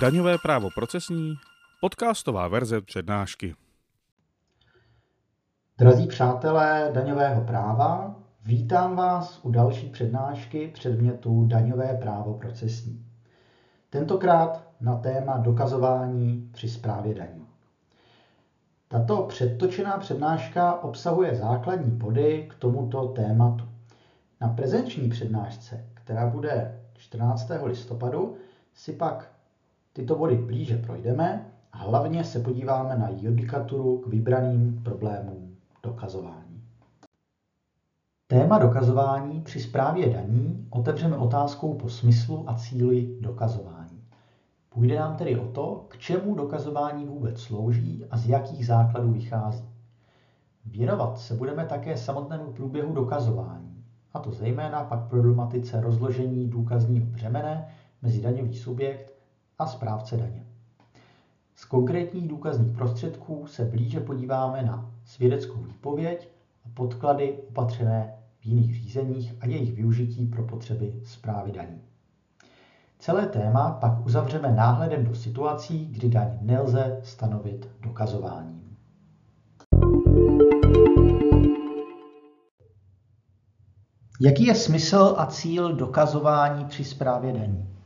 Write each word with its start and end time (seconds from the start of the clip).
Daňové 0.00 0.38
právo 0.38 0.68
procesní, 0.74 1.34
podcastová 1.80 2.48
verze 2.48 2.80
přednášky. 2.80 3.54
Drazí 5.78 6.06
přátelé 6.06 6.90
daňového 6.94 7.44
práva, 7.44 8.14
vítám 8.44 8.96
vás 8.96 9.40
u 9.42 9.50
další 9.50 9.88
přednášky 9.88 10.70
předmětu 10.74 11.46
Daňové 11.46 11.98
právo 12.02 12.34
procesní. 12.34 13.06
Tentokrát 13.90 14.68
na 14.80 14.96
téma 14.96 15.38
dokazování 15.38 16.50
při 16.52 16.68
správě 16.68 17.14
daní. 17.14 17.46
Tato 18.88 19.22
předtočená 19.22 19.98
přednáška 19.98 20.82
obsahuje 20.82 21.34
základní 21.34 21.90
body 21.90 22.46
k 22.50 22.54
tomuto 22.54 23.08
tématu. 23.08 23.64
Na 24.40 24.48
prezenční 24.48 25.08
přednášce, 25.08 25.86
která 25.94 26.26
bude 26.26 26.80
14. 26.94 27.50
listopadu, 27.64 28.36
si 28.74 28.92
pak 28.92 29.39
tyto 29.92 30.16
body 30.16 30.36
blíže 30.36 30.76
projdeme 30.76 31.52
a 31.72 31.78
hlavně 31.78 32.24
se 32.24 32.40
podíváme 32.40 32.96
na 32.96 33.08
judikaturu 33.10 33.98
k 33.98 34.06
vybraným 34.06 34.80
problémům 34.84 35.56
dokazování. 35.82 36.62
Téma 38.26 38.58
dokazování 38.58 39.40
při 39.40 39.60
správě 39.60 40.08
daní 40.08 40.66
otevřeme 40.70 41.16
otázkou 41.16 41.74
po 41.74 41.88
smyslu 41.88 42.44
a 42.50 42.54
cíli 42.54 43.16
dokazování. 43.20 44.04
Půjde 44.68 44.98
nám 44.98 45.16
tedy 45.16 45.38
o 45.38 45.46
to, 45.46 45.86
k 45.88 45.98
čemu 45.98 46.34
dokazování 46.34 47.04
vůbec 47.04 47.40
slouží 47.40 48.04
a 48.10 48.16
z 48.16 48.28
jakých 48.28 48.66
základů 48.66 49.12
vychází. 49.12 49.64
Věnovat 50.66 51.18
se 51.18 51.34
budeme 51.34 51.66
také 51.66 51.96
samotnému 51.96 52.52
průběhu 52.52 52.94
dokazování, 52.94 53.84
a 54.12 54.18
to 54.18 54.32
zejména 54.32 54.84
pak 54.84 55.08
problematice 55.08 55.80
rozložení 55.80 56.48
důkazního 56.48 57.06
břemene 57.06 57.68
mezi 58.02 58.20
daňový 58.20 58.54
subjekt 58.54 59.09
a 59.60 59.66
správce 59.66 60.16
daně. 60.16 60.46
Z 61.54 61.64
konkrétních 61.64 62.28
důkazních 62.28 62.76
prostředků 62.76 63.46
se 63.46 63.64
blíže 63.64 64.00
podíváme 64.00 64.62
na 64.62 64.90
svědeckou 65.04 65.62
výpověď 65.62 66.28
a 66.64 66.68
podklady 66.74 67.38
opatřené 67.48 68.14
v 68.40 68.46
jiných 68.46 68.74
řízeních 68.74 69.34
a 69.40 69.46
jejich 69.46 69.72
využití 69.72 70.26
pro 70.26 70.42
potřeby 70.42 70.92
zprávy 71.04 71.52
daní. 71.52 71.80
Celé 72.98 73.26
téma 73.26 73.70
pak 73.70 74.06
uzavřeme 74.06 74.52
náhledem 74.52 75.04
do 75.04 75.14
situací, 75.14 75.86
kdy 75.86 76.08
daň 76.08 76.38
nelze 76.40 77.00
stanovit 77.02 77.68
dokazováním. 77.80 78.76
Jaký 84.20 84.46
je 84.46 84.54
smysl 84.54 85.14
a 85.16 85.26
cíl 85.26 85.74
dokazování 85.74 86.64
při 86.64 86.84
správě 86.84 87.32
daní? 87.32 87.79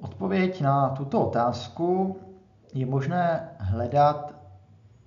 Odpověď 0.00 0.60
na 0.60 0.88
tuto 0.88 1.22
otázku 1.22 2.16
je 2.74 2.86
možné 2.86 3.40
hledat 3.58 4.34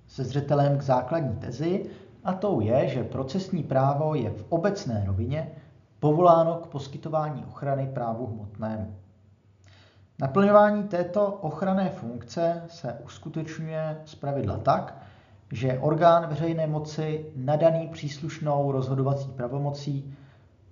se 0.06 0.24
zřetelem 0.24 0.78
k 0.78 0.82
základní 0.82 1.36
tezi, 1.36 1.80
a 2.24 2.34
tou 2.34 2.60
je, 2.60 2.88
že 2.88 3.04
procesní 3.04 3.62
právo 3.62 4.14
je 4.14 4.30
v 4.30 4.44
obecné 4.48 5.04
rovině 5.06 5.48
povoláno 6.00 6.56
k 6.56 6.66
poskytování 6.66 7.44
ochrany 7.44 7.86
právu 7.86 8.26
hmotnému. 8.26 8.94
Naplňování 10.18 10.84
této 10.84 11.32
ochranné 11.40 11.90
funkce 11.90 12.62
se 12.66 12.94
uskutečňuje 13.04 13.96
zpravidla 14.04 14.58
tak, 14.58 14.94
že 15.52 15.78
orgán 15.78 16.26
veřejné 16.26 16.66
moci 16.66 17.26
nadaný 17.36 17.88
příslušnou 17.88 18.72
rozhodovací 18.72 19.32
pravomocí 19.32 20.04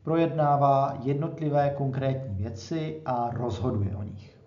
projednává 0.09 0.95
jednotlivé 1.03 1.70
konkrétní 1.70 2.34
věci 2.34 3.03
a 3.06 3.31
rozhoduje 3.33 3.97
o 3.97 4.03
nich. 4.03 4.39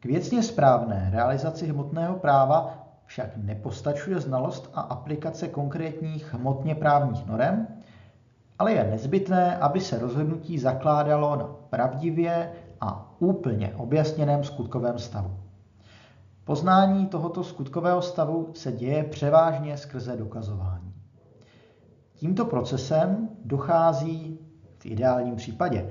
K 0.00 0.04
věcně 0.04 0.42
správné 0.42 1.10
realizaci 1.12 1.66
hmotného 1.66 2.14
práva 2.14 2.78
však 3.04 3.36
nepostačuje 3.36 4.20
znalost 4.20 4.70
a 4.74 4.80
aplikace 4.80 5.48
konkrétních 5.48 6.34
hmotně 6.34 6.74
právních 6.74 7.26
norem, 7.26 7.66
ale 8.58 8.72
je 8.72 8.84
nezbytné, 8.84 9.56
aby 9.56 9.80
se 9.80 9.98
rozhodnutí 9.98 10.58
zakládalo 10.58 11.36
na 11.36 11.44
pravdivě 11.70 12.52
a 12.80 13.12
úplně 13.18 13.74
objasněném 13.76 14.44
skutkovém 14.44 14.98
stavu. 14.98 15.36
Poznání 16.44 17.06
tohoto 17.06 17.44
skutkového 17.44 18.02
stavu 18.02 18.50
se 18.54 18.72
děje 18.72 19.04
převážně 19.04 19.76
skrze 19.76 20.16
dokazování. 20.16 20.85
Tímto 22.16 22.44
procesem 22.44 23.28
dochází 23.44 24.38
v 24.78 24.86
ideálním 24.86 25.36
případě 25.36 25.86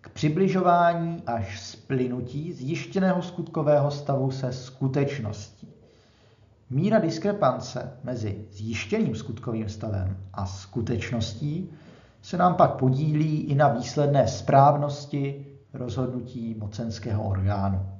k 0.00 0.08
přibližování 0.08 1.22
až 1.26 1.60
splynutí 1.60 2.52
zjištěného 2.52 3.22
skutkového 3.22 3.90
stavu 3.90 4.30
se 4.30 4.52
skutečností. 4.52 5.68
Míra 6.70 6.98
diskrepance 6.98 7.92
mezi 8.04 8.44
zjištěným 8.52 9.14
skutkovým 9.14 9.68
stavem 9.68 10.16
a 10.32 10.46
skutečností 10.46 11.70
se 12.22 12.36
nám 12.36 12.54
pak 12.54 12.74
podílí 12.74 13.40
i 13.40 13.54
na 13.54 13.68
výsledné 13.68 14.28
správnosti 14.28 15.46
rozhodnutí 15.74 16.54
mocenského 16.58 17.28
orgánu. 17.28 17.99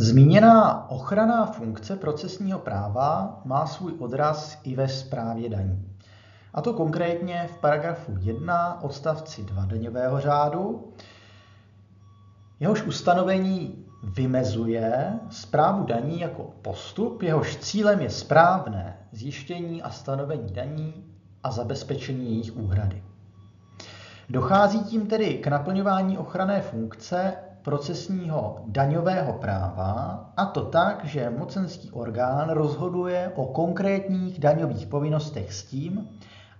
Zmíněná 0.00 0.90
ochranná 0.90 1.46
funkce 1.46 1.96
procesního 1.96 2.58
práva 2.58 3.40
má 3.44 3.66
svůj 3.66 3.94
odraz 3.98 4.58
i 4.62 4.76
ve 4.76 4.88
správě 4.88 5.48
daní. 5.48 5.88
A 6.54 6.62
to 6.62 6.74
konkrétně 6.74 7.48
v 7.54 7.58
paragrafu 7.58 8.16
1 8.20 8.82
odstavci 8.82 9.42
2 9.42 9.64
daňového 9.64 10.20
řádu. 10.20 10.92
Jehož 12.60 12.82
ustanovení 12.82 13.84
vymezuje 14.02 15.18
zprávu 15.30 15.84
daní 15.84 16.20
jako 16.20 16.42
postup, 16.62 17.22
jehož 17.22 17.56
cílem 17.56 18.00
je 18.00 18.10
správné 18.10 18.96
zjištění 19.12 19.82
a 19.82 19.90
stanovení 19.90 20.52
daní 20.52 20.94
a 21.42 21.50
zabezpečení 21.50 22.30
jejich 22.30 22.56
úhrady. 22.56 23.02
Dochází 24.28 24.84
tím 24.84 25.06
tedy 25.06 25.34
k 25.34 25.46
naplňování 25.46 26.18
ochranné 26.18 26.60
funkce 26.60 27.32
procesního 27.62 28.62
daňového 28.66 29.32
práva, 29.32 30.30
a 30.36 30.46
to 30.46 30.64
tak, 30.64 31.04
že 31.04 31.30
mocenský 31.30 31.90
orgán 31.90 32.50
rozhoduje 32.50 33.32
o 33.34 33.46
konkrétních 33.46 34.38
daňových 34.38 34.86
povinnostech 34.86 35.52
s 35.52 35.64
tím, 35.64 36.08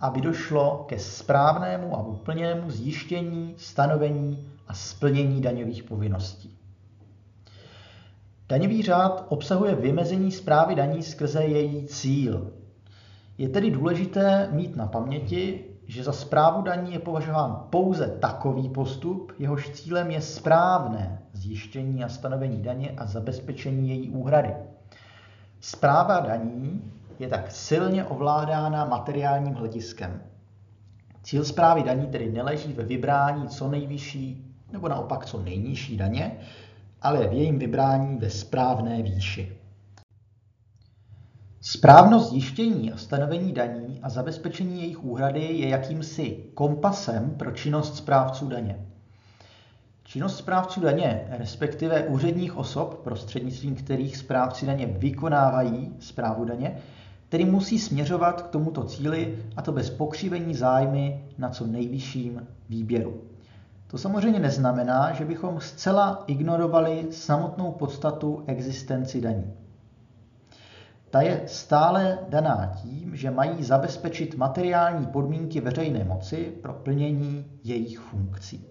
aby 0.00 0.20
došlo 0.20 0.84
ke 0.88 0.98
správnému 0.98 1.96
a 1.96 2.02
úplněnému 2.02 2.70
zjištění, 2.70 3.54
stanovení 3.56 4.48
a 4.68 4.74
splnění 4.74 5.40
daňových 5.40 5.82
povinností. 5.82 6.58
Daňový 8.48 8.82
řád 8.82 9.26
obsahuje 9.28 9.74
vymezení 9.74 10.32
zprávy 10.32 10.74
daní 10.74 11.02
skrze 11.02 11.42
její 11.44 11.86
cíl. 11.86 12.52
Je 13.38 13.48
tedy 13.48 13.70
důležité 13.70 14.48
mít 14.50 14.76
na 14.76 14.86
paměti, 14.86 15.64
že 15.88 16.04
za 16.04 16.12
zprávu 16.12 16.62
daní 16.62 16.92
je 16.92 16.98
považován 16.98 17.66
pouze 17.70 18.08
takový 18.08 18.68
postup, 18.68 19.32
jehož 19.38 19.70
cílem 19.70 20.10
je 20.10 20.20
správné 20.20 21.22
zjištění 21.32 22.04
a 22.04 22.08
stanovení 22.08 22.62
daně 22.62 22.90
a 22.96 23.06
zabezpečení 23.06 23.88
její 23.88 24.10
úhrady. 24.10 24.54
Zpráva 25.60 26.20
daní 26.20 26.92
je 27.18 27.28
tak 27.28 27.50
silně 27.50 28.04
ovládána 28.04 28.84
materiálním 28.84 29.54
hlediskem. 29.54 30.22
Cíl 31.22 31.44
zprávy 31.44 31.82
daní 31.82 32.06
tedy 32.06 32.32
neleží 32.32 32.72
ve 32.72 32.84
vybrání 32.84 33.48
co 33.48 33.68
nejvyšší 33.68 34.54
nebo 34.72 34.88
naopak 34.88 35.26
co 35.26 35.42
nejnižší 35.42 35.96
daně, 35.96 36.38
ale 37.02 37.28
v 37.28 37.32
jejím 37.32 37.58
vybrání 37.58 38.16
ve 38.16 38.30
správné 38.30 39.02
výši. 39.02 39.57
Správnost 41.60 42.30
zjištění 42.30 42.92
a 42.92 42.96
stanovení 42.96 43.52
daní 43.52 44.00
a 44.02 44.08
zabezpečení 44.08 44.80
jejich 44.80 45.04
úhrady 45.04 45.44
je 45.44 45.68
jakýmsi 45.68 46.44
kompasem 46.54 47.30
pro 47.30 47.50
činnost 47.50 47.96
správců 47.96 48.48
daně. 48.48 48.86
Činnost 50.04 50.36
správců 50.36 50.80
daně, 50.80 51.28
respektive 51.30 52.02
úředních 52.02 52.56
osob, 52.56 53.00
prostřednictvím 53.04 53.74
kterých 53.76 54.16
správci 54.16 54.66
daně 54.66 54.86
vykonávají 54.86 55.96
zprávu 56.00 56.44
daně, 56.44 56.78
tedy 57.28 57.44
musí 57.44 57.78
směřovat 57.78 58.42
k 58.42 58.48
tomuto 58.48 58.84
cíli 58.84 59.44
a 59.56 59.62
to 59.62 59.72
bez 59.72 59.90
pokřivení 59.90 60.54
zájmy 60.54 61.24
na 61.38 61.48
co 61.48 61.66
nejvyšším 61.66 62.46
výběru. 62.68 63.20
To 63.86 63.98
samozřejmě 63.98 64.40
neznamená, 64.40 65.12
že 65.12 65.24
bychom 65.24 65.60
zcela 65.60 66.24
ignorovali 66.26 67.06
samotnou 67.10 67.72
podstatu 67.72 68.44
existenci 68.46 69.20
daní. 69.20 69.52
Ta 71.10 71.20
je 71.20 71.42
stále 71.46 72.18
daná 72.28 72.66
tím, 72.66 73.16
že 73.16 73.30
mají 73.30 73.64
zabezpečit 73.64 74.34
materiální 74.34 75.06
podmínky 75.06 75.60
veřejné 75.60 76.04
moci 76.04 76.52
pro 76.62 76.74
plnění 76.74 77.46
jejich 77.64 77.98
funkcí. 77.98 78.64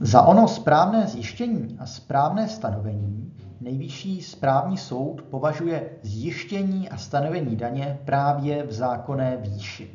Za 0.00 0.22
ono 0.22 0.48
správné 0.48 1.06
zjištění 1.06 1.76
a 1.78 1.86
správné 1.86 2.48
stanovení 2.48 3.32
nejvyšší 3.60 4.22
správní 4.22 4.76
soud 4.76 5.22
považuje 5.22 5.90
zjištění 6.02 6.88
a 6.88 6.96
stanovení 6.96 7.56
daně 7.56 7.98
právě 8.04 8.62
v 8.62 8.72
zákonné 8.72 9.36
výši. 9.36 9.90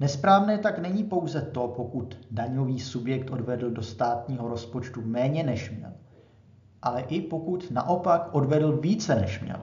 Nesprávné 0.00 0.58
tak 0.58 0.78
není 0.78 1.04
pouze 1.04 1.42
to, 1.42 1.68
pokud 1.68 2.18
daňový 2.30 2.80
subjekt 2.80 3.30
odvedl 3.30 3.70
do 3.70 3.82
státního 3.82 4.48
rozpočtu 4.48 5.02
méně 5.04 5.42
než 5.42 5.70
měl, 5.70 5.92
ale 6.82 7.00
i 7.00 7.20
pokud 7.20 7.70
naopak 7.70 8.28
odvedl 8.32 8.76
více 8.76 9.14
než 9.14 9.40
měl. 9.40 9.60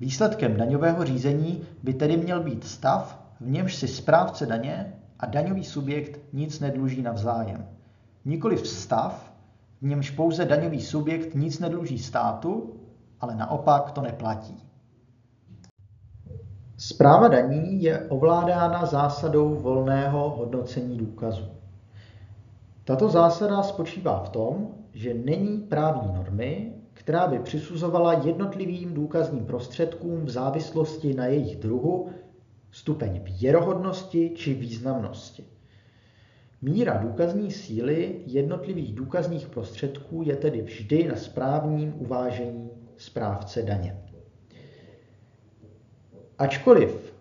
Výsledkem 0.00 0.56
daňového 0.56 1.04
řízení 1.04 1.62
by 1.82 1.94
tedy 1.94 2.16
měl 2.16 2.42
být 2.42 2.64
stav, 2.64 3.24
v 3.40 3.50
němž 3.50 3.74
si 3.74 3.88
správce 3.88 4.46
daně 4.46 4.94
a 5.20 5.26
daňový 5.26 5.64
subjekt 5.64 6.20
nic 6.32 6.60
nedluží 6.60 7.02
navzájem. 7.02 7.66
Nikoliv 8.24 8.66
stav, 8.66 9.32
v 9.80 9.86
němž 9.86 10.10
pouze 10.10 10.44
daňový 10.44 10.80
subjekt 10.80 11.34
nic 11.34 11.58
nedluží 11.58 11.98
státu, 11.98 12.74
ale 13.20 13.34
naopak 13.34 13.90
to 13.90 14.00
neplatí. 14.00 14.64
Zpráva 16.76 17.28
daní 17.28 17.82
je 17.82 18.08
ovládána 18.08 18.86
zásadou 18.86 19.54
volného 19.54 20.30
hodnocení 20.30 20.98
důkazů. 20.98 21.44
Tato 22.84 23.08
zásada 23.08 23.62
spočívá 23.62 24.20
v 24.20 24.28
tom, 24.28 24.68
že 24.94 25.14
není 25.14 25.58
právní 25.58 26.14
normy, 26.14 26.72
která 26.92 27.26
by 27.26 27.38
přisuzovala 27.38 28.12
jednotlivým 28.12 28.94
důkazním 28.94 29.46
prostředkům 29.46 30.24
v 30.24 30.30
závislosti 30.30 31.14
na 31.14 31.26
jejich 31.26 31.56
druhu 31.56 32.10
stupeň 32.70 33.20
věrohodnosti 33.40 34.32
či 34.34 34.54
významnosti. 34.54 35.44
Míra 36.62 36.98
důkazní 36.98 37.50
síly 37.50 38.22
jednotlivých 38.26 38.94
důkazních 38.94 39.48
prostředků 39.48 40.22
je 40.22 40.36
tedy 40.36 40.62
vždy 40.62 41.08
na 41.08 41.16
správním 41.16 41.94
uvážení 41.98 42.70
správce 42.96 43.62
daně. 43.62 44.00
Ačkoliv 46.38 47.14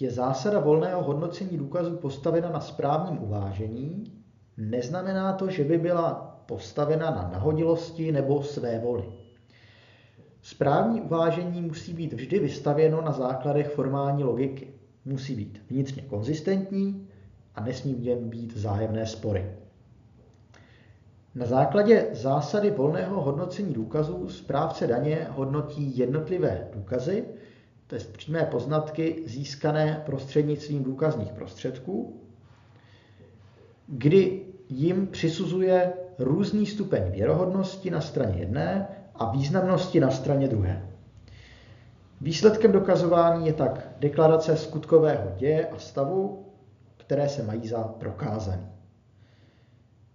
je 0.00 0.10
zásada 0.10 0.60
volného 0.60 1.02
hodnocení 1.02 1.58
důkazů 1.58 1.96
postavena 1.96 2.50
na 2.50 2.60
správním 2.60 3.22
uvážení, 3.22 4.04
neznamená 4.56 5.32
to, 5.32 5.50
že 5.50 5.64
by 5.64 5.78
byla 5.78 6.29
postavena 6.50 7.10
na 7.10 7.30
nahodilosti 7.32 8.12
nebo 8.12 8.42
své 8.42 8.78
voli. 8.78 9.04
Správní 10.42 11.00
uvážení 11.00 11.62
musí 11.62 11.92
být 11.92 12.12
vždy 12.12 12.38
vystavěno 12.38 13.00
na 13.00 13.12
základech 13.12 13.70
formální 13.70 14.24
logiky. 14.24 14.74
Musí 15.04 15.34
být 15.34 15.62
vnitřně 15.70 16.02
konzistentní 16.02 17.08
a 17.54 17.64
nesmí 17.64 17.94
v 17.94 18.00
něm 18.00 18.28
být 18.28 18.52
vzájemné 18.52 19.06
spory. 19.06 19.50
Na 21.34 21.46
základě 21.46 22.08
zásady 22.12 22.70
volného 22.70 23.22
hodnocení 23.22 23.74
důkazů 23.74 24.28
správce 24.28 24.86
daně 24.86 25.26
hodnotí 25.30 25.98
jednotlivé 25.98 26.68
důkazy, 26.74 27.24
to 27.86 27.94
je 27.94 28.00
přímé 28.00 28.44
poznatky 28.44 29.22
získané 29.26 30.02
prostřednictvím 30.06 30.84
důkazních 30.84 31.32
prostředků, 31.32 32.20
kdy 33.86 34.42
jim 34.68 35.06
přisuzuje 35.06 35.92
různý 36.20 36.66
stupeň 36.66 37.10
věrohodnosti 37.10 37.90
na 37.90 38.00
straně 38.00 38.40
jedné 38.40 38.88
a 39.14 39.30
významnosti 39.30 40.00
na 40.00 40.10
straně 40.10 40.48
druhé. 40.48 40.90
Výsledkem 42.20 42.72
dokazování 42.72 43.46
je 43.46 43.52
tak 43.52 43.88
deklarace 43.98 44.56
skutkového 44.56 45.30
děje 45.36 45.68
a 45.68 45.78
stavu, 45.78 46.46
které 46.96 47.28
se 47.28 47.42
mají 47.42 47.68
za 47.68 47.84
prokázaný. 47.84 48.66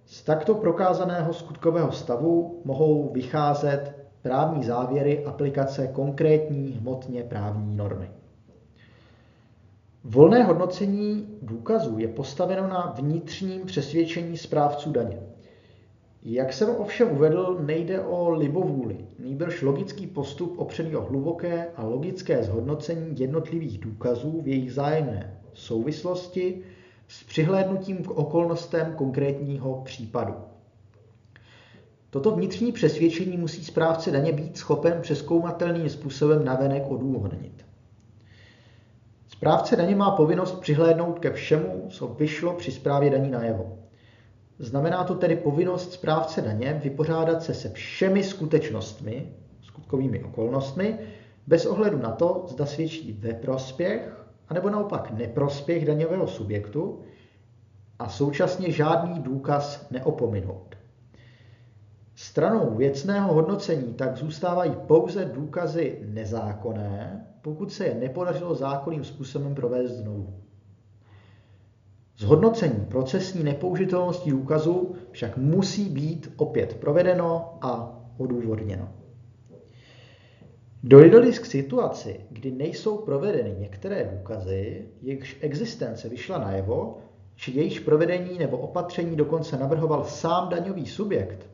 Z 0.06 0.24
takto 0.24 0.56
prokázaného 0.56 1.34
skutkového 1.34 1.92
stavu 1.92 2.62
mohou 2.66 3.10
vycházet 3.13 4.06
právní 4.22 4.63
závěry 4.63 5.25
aplikace 5.25 5.88
konkrétní 5.88 6.72
hmotně 6.72 7.24
právní 7.24 7.75
normy. 7.75 8.12
Volné 10.04 10.44
hodnocení 10.44 11.28
důkazů 11.42 11.98
je 12.00 12.08
postaveno 12.08 12.68
na 12.68 12.94
vnitřním 12.98 13.66
přesvědčení 13.66 14.38
správců 14.38 14.92
daně. 14.92 15.35
Jak 16.27 16.54
jsem 16.54 16.69
ovšem 16.69 17.12
uvedl, 17.12 17.57
nejde 17.66 18.01
o 18.01 18.30
libovůli, 18.30 18.98
nýbrž 19.19 19.62
logický 19.62 20.07
postup 20.07 20.60
opřený 20.60 20.95
o 20.95 21.01
hluboké 21.01 21.68
a 21.75 21.86
logické 21.86 22.44
zhodnocení 22.44 23.19
jednotlivých 23.19 23.80
důkazů 23.80 24.42
v 24.42 24.48
jejich 24.48 24.74
zájemné 24.74 25.42
souvislosti 25.54 26.62
s 27.07 27.24
přihlédnutím 27.24 28.04
k 28.04 28.12
okolnostem 28.12 28.94
konkrétního 28.95 29.81
případu. 29.86 30.33
Toto 32.10 32.31
vnitřní 32.31 32.72
přesvědčení 32.72 33.38
musí 33.38 33.63
správce 33.63 34.12
daně 34.12 34.31
být 34.31 34.57
schopen 34.57 35.01
přeskoumatelným 35.01 35.89
způsobem 35.89 36.45
navenek 36.45 36.83
odůvodnit. 36.88 37.66
Správce 39.27 39.75
daně 39.75 39.95
má 39.95 40.12
povinnost 40.12 40.60
přihlédnout 40.60 41.19
ke 41.19 41.31
všemu, 41.31 41.88
co 41.89 42.07
vyšlo 42.07 42.54
při 42.54 42.72
správě 42.72 43.10
daní 43.10 43.31
najevo. 43.31 43.85
Znamená 44.60 45.04
to 45.04 45.16
tedy 45.16 45.36
povinnost 45.36 45.94
správce 45.94 46.42
daně 46.42 46.80
vypořádat 46.84 47.44
se 47.44 47.54
se 47.54 47.69
všemi 47.69 48.24
skutečnostmi, 48.24 49.34
skutkovými 49.62 50.24
okolnostmi, 50.24 51.00
bez 51.48 51.66
ohledu 51.66 51.98
na 51.98 52.12
to, 52.12 52.46
zda 52.48 52.66
svědčí 52.66 53.13
ve 53.13 53.34
prospěch, 53.34 54.25
anebo 54.48 54.69
naopak 54.69 55.12
neprospěch 55.12 55.86
daňového 55.86 56.28
subjektu 56.28 57.02
a 58.00 58.10
současně 58.10 58.72
žádný 58.72 59.19
důkaz 59.19 59.88
neopominout. 59.92 60.75
Stranou 62.16 62.75
věcného 62.75 63.34
hodnocení 63.34 63.94
tak 63.94 64.18
zůstávají 64.18 64.75
pouze 64.88 65.25
důkazy 65.25 66.00
nezákonné, 66.06 67.28
pokud 67.42 67.72
se 67.72 67.86
je 67.86 67.96
nepodařilo 67.96 68.56
zákonným 68.56 69.04
způsobem 69.04 69.56
provést 69.56 69.92
znovu. 69.92 70.45
Zhodnocení 72.18 72.86
procesní 72.86 73.44
nepoužitelnosti 73.44 74.32
důkazu 74.32 74.96
však 75.12 75.38
musí 75.38 75.90
být 75.90 76.34
opět 76.38 76.78
provedeno 76.78 77.58
a 77.62 78.02
odůvodněno. 78.18 78.90
Dojde-li 80.84 81.32
k 81.32 81.46
situaci, 81.46 82.20
kdy 82.30 82.52
nejsou 82.52 82.98
provedeny 82.98 83.56
některé 83.60 84.12
důkazy, 84.18 84.86
jejichž 85.02 85.38
existence 85.42 86.10
vyšla 86.10 86.38
najevo, 86.38 86.98
či 87.36 87.52
jejichž 87.52 87.80
provedení 87.80 88.40
nebo 88.40 88.58
opatření 88.58 89.16
dokonce 89.16 89.58
navrhoval 89.58 90.04
sám 90.06 90.50
daňový 90.50 90.86
subjekt, 90.86 91.50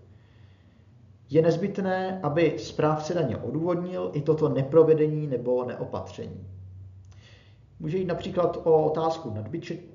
je 1.29 1.41
nezbytné, 1.41 2.19
aby 2.23 2.55
správce 2.59 3.13
daně 3.13 3.37
odůvodnil 3.37 4.11
i 4.13 4.21
toto 4.21 4.49
neprovedení 4.49 5.27
nebo 5.27 5.65
neopatření. 5.65 6.47
Může 7.81 7.97
jít 7.97 8.05
například 8.05 8.57
o 8.63 8.83
otázku 8.83 9.33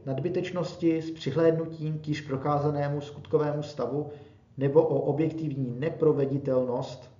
nadbytečnosti 0.07 1.03
s 1.03 1.11
přihlédnutím 1.11 1.99
k 1.99 2.09
již 2.09 2.21
prokázanému 2.21 3.01
skutkovému 3.01 3.63
stavu 3.63 4.09
nebo 4.57 4.83
o 4.83 4.99
objektivní 4.99 5.81
neproveditelnost 5.81 7.11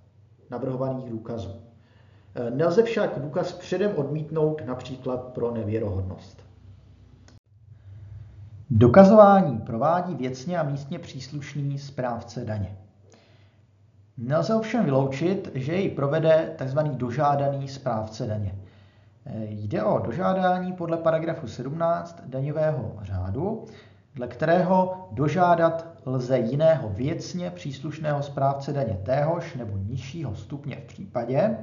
navrhovaných 0.49 1.09
důkazů. 1.09 1.51
Nelze 2.49 2.83
však 2.83 3.19
důkaz 3.19 3.53
předem 3.53 3.91
odmítnout 3.95 4.61
například 4.65 5.23
pro 5.23 5.51
nevěrohodnost. 5.51 6.43
Dokazování 8.69 9.57
provádí 9.57 10.15
věcně 10.15 10.59
a 10.59 10.63
místně 10.63 10.99
příslušný 10.99 11.79
správce 11.79 12.45
daně. 12.45 12.77
Nelze 14.17 14.55
ovšem 14.55 14.85
vyloučit, 14.85 15.51
že 15.55 15.73
jej 15.73 15.89
provede 15.89 16.55
tzv. 16.57 16.79
dožádaný 16.79 17.67
správce 17.67 18.27
daně. 18.27 18.55
Jde 19.35 19.83
o 19.83 19.99
dožádání 19.99 20.73
podle 20.73 20.97
paragrafu 20.97 21.47
17 21.47 22.21
daňového 22.25 22.95
řádu, 23.01 23.65
dle 24.15 24.27
kterého 24.27 25.07
dožádat 25.11 25.87
lze 26.05 26.39
jiného 26.39 26.89
věcně 26.89 27.51
příslušného 27.51 28.23
správce 28.23 28.73
daně 28.73 28.99
téhož 29.03 29.55
nebo 29.55 29.77
nižšího 29.77 30.35
stupně 30.35 30.75
v 30.75 30.87
případě, 30.87 31.57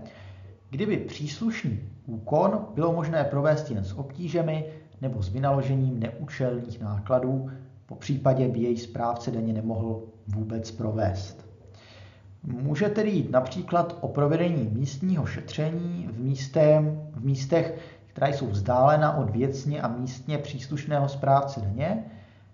kdyby 0.70 0.96
příslušný 0.96 1.80
úkon 2.06 2.66
bylo 2.74 2.92
možné 2.92 3.24
provést 3.24 3.70
jen 3.70 3.84
s 3.84 3.98
obtížemi 3.98 4.64
nebo 5.00 5.22
s 5.22 5.28
vynaložením 5.28 6.00
neúčelných 6.00 6.80
nákladů, 6.80 7.50
po 7.86 7.94
případě 7.94 8.48
by 8.48 8.60
jej 8.60 8.76
správce 8.76 9.30
daně 9.30 9.52
nemohl 9.52 10.02
vůbec 10.26 10.70
provést. 10.70 11.53
Může 12.46 12.88
tedy 12.88 13.10
jít 13.10 13.30
například 13.30 13.98
o 14.00 14.08
provedení 14.08 14.70
místního 14.72 15.26
šetření 15.26 16.08
v, 16.12 16.20
místem, 16.20 17.02
v 17.12 17.24
místech, 17.24 17.78
která 18.06 18.28
jsou 18.28 18.46
vzdálena 18.46 19.16
od 19.16 19.30
věcně 19.30 19.82
a 19.82 19.88
místně 19.88 20.38
příslušného 20.38 21.08
správce 21.08 21.60
daně, 21.60 22.04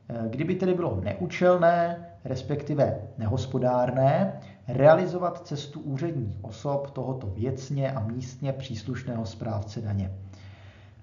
eh, 0.08 0.14
kdyby 0.30 0.54
tedy 0.54 0.74
bylo 0.74 1.00
neúčelné, 1.04 2.06
respektive 2.24 2.98
nehospodárné, 3.18 4.40
realizovat 4.68 5.46
cestu 5.46 5.80
úředních 5.80 6.36
osob 6.44 6.90
tohoto 6.90 7.26
věcně 7.26 7.92
a 7.92 8.00
místně 8.00 8.52
příslušného 8.52 9.26
správce 9.26 9.80
daně. 9.80 10.12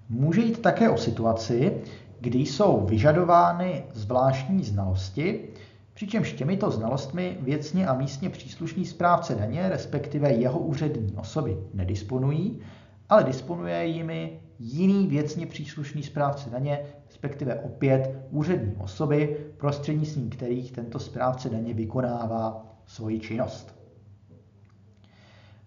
Může 0.08 0.40
jít 0.40 0.62
také 0.62 0.90
o 0.90 0.96
situaci, 0.96 1.80
kdy 2.20 2.38
jsou 2.38 2.86
vyžadovány 2.86 3.84
zvláštní 3.94 4.64
znalosti, 4.64 5.48
přičemž 5.98 6.32
těmito 6.32 6.70
znalostmi 6.70 7.38
věcně 7.40 7.86
a 7.86 7.94
místně 7.94 8.30
příslušný 8.30 8.86
správce 8.86 9.34
daně, 9.34 9.68
respektive 9.68 10.32
jeho 10.32 10.58
úřední 10.58 11.16
osoby, 11.16 11.58
nedisponují, 11.74 12.60
ale 13.08 13.24
disponuje 13.24 13.86
jimi 13.86 14.40
jiný 14.58 15.06
věcně 15.06 15.46
příslušný 15.46 16.02
správce 16.02 16.50
daně, 16.50 16.80
respektive 17.06 17.54
opět 17.54 18.26
úřední 18.30 18.76
osoby, 18.76 19.46
prostřednictvím 19.56 20.30
kterých 20.30 20.72
tento 20.72 20.98
správce 20.98 21.50
daně 21.50 21.74
vykonává 21.74 22.66
svoji 22.86 23.20
činnost. 23.20 23.78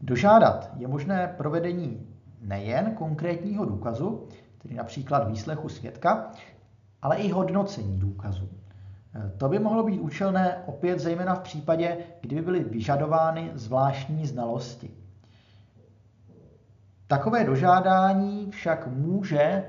Dožádat 0.01 0.71
je 0.77 0.87
možné 0.87 1.33
provedení 1.37 2.07
nejen 2.41 2.91
konkrétního 2.95 3.65
důkazu, 3.65 4.27
tedy 4.57 4.75
například 4.75 5.27
výslechu 5.27 5.69
svědka, 5.69 6.31
ale 7.01 7.17
i 7.17 7.31
hodnocení 7.31 7.99
důkazů. 7.99 8.60
To 9.37 9.49
by 9.49 9.59
mohlo 9.59 9.83
být 9.83 9.99
účelné 9.99 10.63
opět 10.65 10.99
zejména 10.99 11.35
v 11.35 11.39
případě, 11.39 11.97
kdyby 12.21 12.41
byly 12.41 12.63
vyžadovány 12.63 13.51
zvláštní 13.53 14.27
znalosti. 14.27 14.89
Takové 17.07 17.43
dožádání 17.43 18.51
však 18.51 18.87
může 18.87 19.63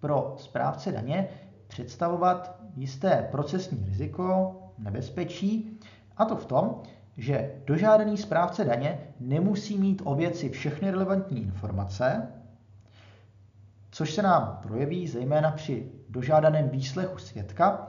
pro 0.00 0.34
správce 0.38 0.92
daně 0.92 1.28
představovat 1.66 2.60
jisté 2.76 3.28
procesní 3.30 3.84
riziko, 3.84 4.56
nebezpečí, 4.78 5.80
a 6.16 6.24
to 6.24 6.36
v 6.36 6.46
tom, 6.46 6.82
že 7.16 7.54
dožádaný 7.66 8.16
správce 8.16 8.64
daně 8.64 8.98
nemusí 9.20 9.78
mít 9.78 10.02
o 10.04 10.14
věci 10.14 10.48
všechny 10.48 10.90
relevantní 10.90 11.42
informace, 11.42 12.28
což 13.90 14.14
se 14.14 14.22
nám 14.22 14.58
projeví 14.62 15.08
zejména 15.08 15.50
při 15.50 15.92
dožádaném 16.08 16.68
výslechu 16.68 17.18
svědka, 17.18 17.86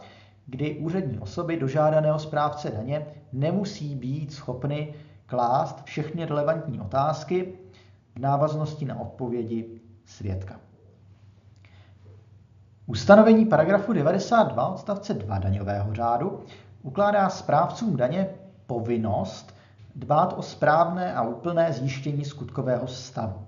kdy 0.49 0.79
úřední 0.79 1.19
osoby 1.19 1.57
dožádaného 1.57 2.19
správce 2.19 2.71
daně 2.71 3.05
nemusí 3.33 3.95
být 3.95 4.33
schopny 4.33 4.93
klást 5.25 5.83
všechny 5.83 6.25
relevantní 6.25 6.81
otázky 6.81 7.53
v 8.15 8.19
návaznosti 8.19 8.85
na 8.85 8.99
odpovědi 8.99 9.81
svědka. 10.05 10.59
Ustanovení 12.87 13.45
paragrafu 13.45 13.93
92 13.93 14.67
odstavce 14.67 15.13
2 15.13 15.39
daňového 15.39 15.93
řádu 15.93 16.43
ukládá 16.83 17.29
správcům 17.29 17.95
daně 17.95 18.29
povinnost 18.67 19.55
dbát 19.95 20.33
o 20.37 20.41
správné 20.41 21.13
a 21.13 21.21
úplné 21.21 21.73
zjištění 21.73 22.25
skutkového 22.25 22.87
stavu. 22.87 23.45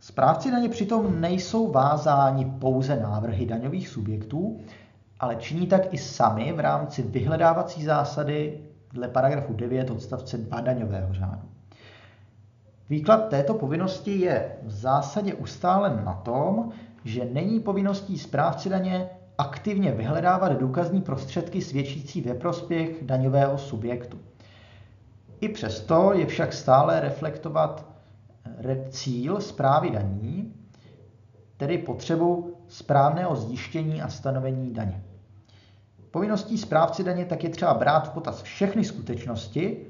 Správci 0.00 0.50
daně 0.50 0.68
přitom 0.68 1.20
nejsou 1.20 1.72
vázáni 1.72 2.44
pouze 2.44 2.96
návrhy 2.96 3.46
daňových 3.46 3.88
subjektů, 3.88 4.60
ale 5.20 5.36
činí 5.36 5.66
tak 5.66 5.94
i 5.94 5.98
sami 5.98 6.52
v 6.52 6.60
rámci 6.60 7.02
vyhledávací 7.02 7.84
zásady 7.84 8.60
dle 8.92 9.08
paragrafu 9.08 9.52
9 9.52 9.90
odstavce 9.90 10.38
2 10.38 10.60
daňového 10.60 11.14
řádu. 11.14 11.48
Výklad 12.90 13.28
této 13.28 13.54
povinnosti 13.54 14.20
je 14.20 14.52
v 14.62 14.70
zásadě 14.70 15.34
ustálen 15.34 16.04
na 16.04 16.14
tom, 16.14 16.70
že 17.04 17.24
není 17.32 17.60
povinností 17.60 18.18
správci 18.18 18.68
daně 18.68 19.08
aktivně 19.38 19.92
vyhledávat 19.92 20.52
důkazní 20.52 21.00
prostředky 21.00 21.62
svědčící 21.62 22.20
ve 22.20 22.34
prospěch 22.34 23.04
daňového 23.04 23.58
subjektu. 23.58 24.18
I 25.40 25.48
přesto 25.48 26.12
je 26.12 26.26
však 26.26 26.52
stále 26.52 27.00
reflektovat 27.00 27.86
cíl 28.90 29.40
zprávy 29.40 29.90
daní, 29.90 30.54
tedy 31.56 31.78
potřebu 31.78 32.55
správného 32.68 33.36
zjištění 33.36 34.02
a 34.02 34.08
stanovení 34.08 34.72
daně. 34.72 35.02
Povinností 36.10 36.58
správci 36.58 37.04
daně 37.04 37.24
tak 37.24 37.44
je 37.44 37.50
třeba 37.50 37.74
brát 37.74 38.08
v 38.08 38.10
potaz 38.10 38.42
všechny 38.42 38.84
skutečnosti, 38.84 39.86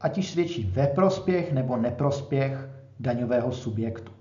ať 0.00 0.16
již 0.16 0.30
svědčí 0.30 0.70
ve 0.74 0.86
prospěch 0.86 1.52
nebo 1.52 1.76
neprospěch 1.76 2.68
daňového 3.00 3.52
subjektu. 3.52 4.12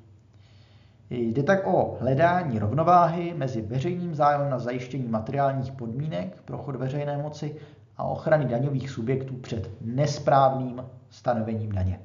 Jde 1.10 1.44
tak 1.44 1.68
o 1.68 1.98
hledání 2.00 2.60
rovnováhy 2.60 3.34
mezi 3.38 3.62
veřejným 3.62 4.16
zájmem 4.16 4.50
na 4.50 4.60
zajištění 4.60 5.08
materiálních 5.08 5.72
podmínek 5.72 6.42
pro 6.46 6.58
chod 6.58 6.76
veřejné 6.76 7.18
moci 7.18 7.56
a 7.98 8.04
ochrany 8.04 8.46
daňových 8.46 8.90
subjektů 8.90 9.36
před 9.36 9.72
nesprávným 9.82 10.84
stanovením 11.10 11.72
daně. 11.72 12.00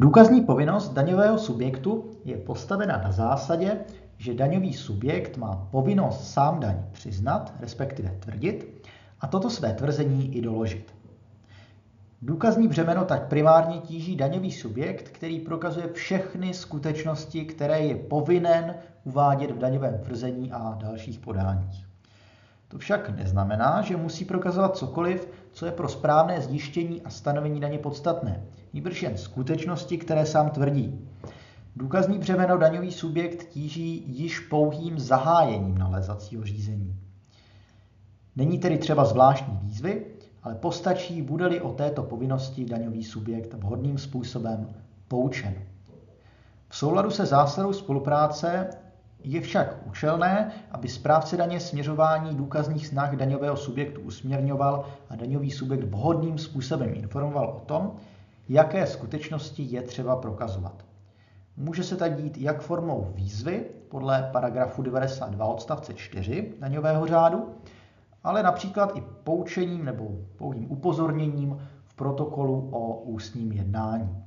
Důkazní 0.00 0.40
povinnost 0.40 0.92
daňového 0.92 1.38
subjektu 1.38 2.10
je 2.24 2.36
postavena 2.36 3.00
na 3.04 3.12
zásadě, 3.12 3.78
že 4.18 4.34
daňový 4.34 4.72
subjekt 4.72 5.36
má 5.36 5.68
povinnost 5.70 6.30
sám 6.30 6.60
daň 6.60 6.84
přiznat, 6.92 7.52
respektive 7.60 8.16
tvrdit, 8.20 8.86
a 9.20 9.26
toto 9.26 9.50
své 9.50 9.72
tvrzení 9.72 10.36
i 10.36 10.40
doložit. 10.40 10.94
Důkazní 12.22 12.68
břemeno 12.68 13.04
tak 13.04 13.28
primárně 13.28 13.78
tíží 13.78 14.16
daňový 14.16 14.52
subjekt, 14.52 15.08
který 15.08 15.40
prokazuje 15.40 15.92
všechny 15.92 16.54
skutečnosti, 16.54 17.44
které 17.44 17.80
je 17.80 17.96
povinen 17.96 18.74
uvádět 19.04 19.50
v 19.50 19.58
daňovém 19.58 19.98
tvrzení 19.98 20.52
a 20.52 20.78
dalších 20.80 21.18
podáních. 21.18 21.86
To 22.68 22.78
však 22.78 23.10
neznamená, 23.16 23.82
že 23.82 23.96
musí 23.96 24.24
prokazovat 24.24 24.76
cokoliv, 24.76 25.28
co 25.52 25.66
je 25.66 25.72
pro 25.72 25.88
správné 25.88 26.40
zjištění 26.40 27.02
a 27.02 27.10
stanovení 27.10 27.60
daně 27.60 27.78
podstatné, 27.78 28.42
nýbrž 28.72 29.02
jen 29.02 29.16
skutečnosti, 29.16 29.98
které 29.98 30.26
sám 30.26 30.50
tvrdí. 30.50 31.08
Důkazní 31.76 32.18
břemeno 32.18 32.58
daňový 32.58 32.92
subjekt 32.92 33.48
tíží 33.48 34.04
již 34.06 34.40
pouhým 34.40 34.98
zahájením 34.98 35.78
nalézacího 35.78 36.44
řízení. 36.44 36.96
Není 38.36 38.58
tedy 38.58 38.78
třeba 38.78 39.04
zvláštní 39.04 39.58
výzvy, 39.62 40.06
ale 40.42 40.54
postačí, 40.54 41.22
bude-li 41.22 41.60
o 41.60 41.72
této 41.72 42.02
povinnosti 42.02 42.64
daňový 42.64 43.04
subjekt 43.04 43.54
vhodným 43.54 43.98
způsobem 43.98 44.68
poučen. 45.08 45.54
V 46.68 46.76
souladu 46.76 47.10
se 47.10 47.26
zásadou 47.26 47.72
spolupráce 47.72 48.70
je 49.24 49.40
však 49.40 49.86
účelné, 49.86 50.52
aby 50.70 50.88
správce 50.88 51.36
daně 51.36 51.60
směřování 51.60 52.34
důkazních 52.36 52.86
snah 52.86 53.16
daňového 53.16 53.56
subjektu 53.56 54.00
usměrňoval 54.00 54.84
a 55.10 55.16
daňový 55.16 55.50
subjekt 55.50 55.84
vhodným 55.84 56.38
způsobem 56.38 56.90
informoval 56.94 57.46
o 57.46 57.60
tom, 57.60 57.92
jaké 58.48 58.86
skutečnosti 58.86 59.62
je 59.62 59.82
třeba 59.82 60.16
prokazovat. 60.16 60.84
Může 61.56 61.84
se 61.84 61.96
tak 61.96 62.22
dít 62.22 62.38
jak 62.38 62.60
formou 62.60 63.12
výzvy 63.14 63.64
podle 63.88 64.28
paragrafu 64.32 64.82
92 64.82 65.46
odstavce 65.46 65.94
4 65.94 66.54
daňového 66.60 67.06
řádu, 67.06 67.54
ale 68.24 68.42
například 68.42 68.96
i 68.96 69.02
poučením 69.24 69.84
nebo 69.84 70.08
pouhým 70.36 70.70
upozorněním 70.70 71.58
v 71.84 71.94
protokolu 71.94 72.68
o 72.72 73.00
ústním 73.00 73.52
jednání. 73.52 74.24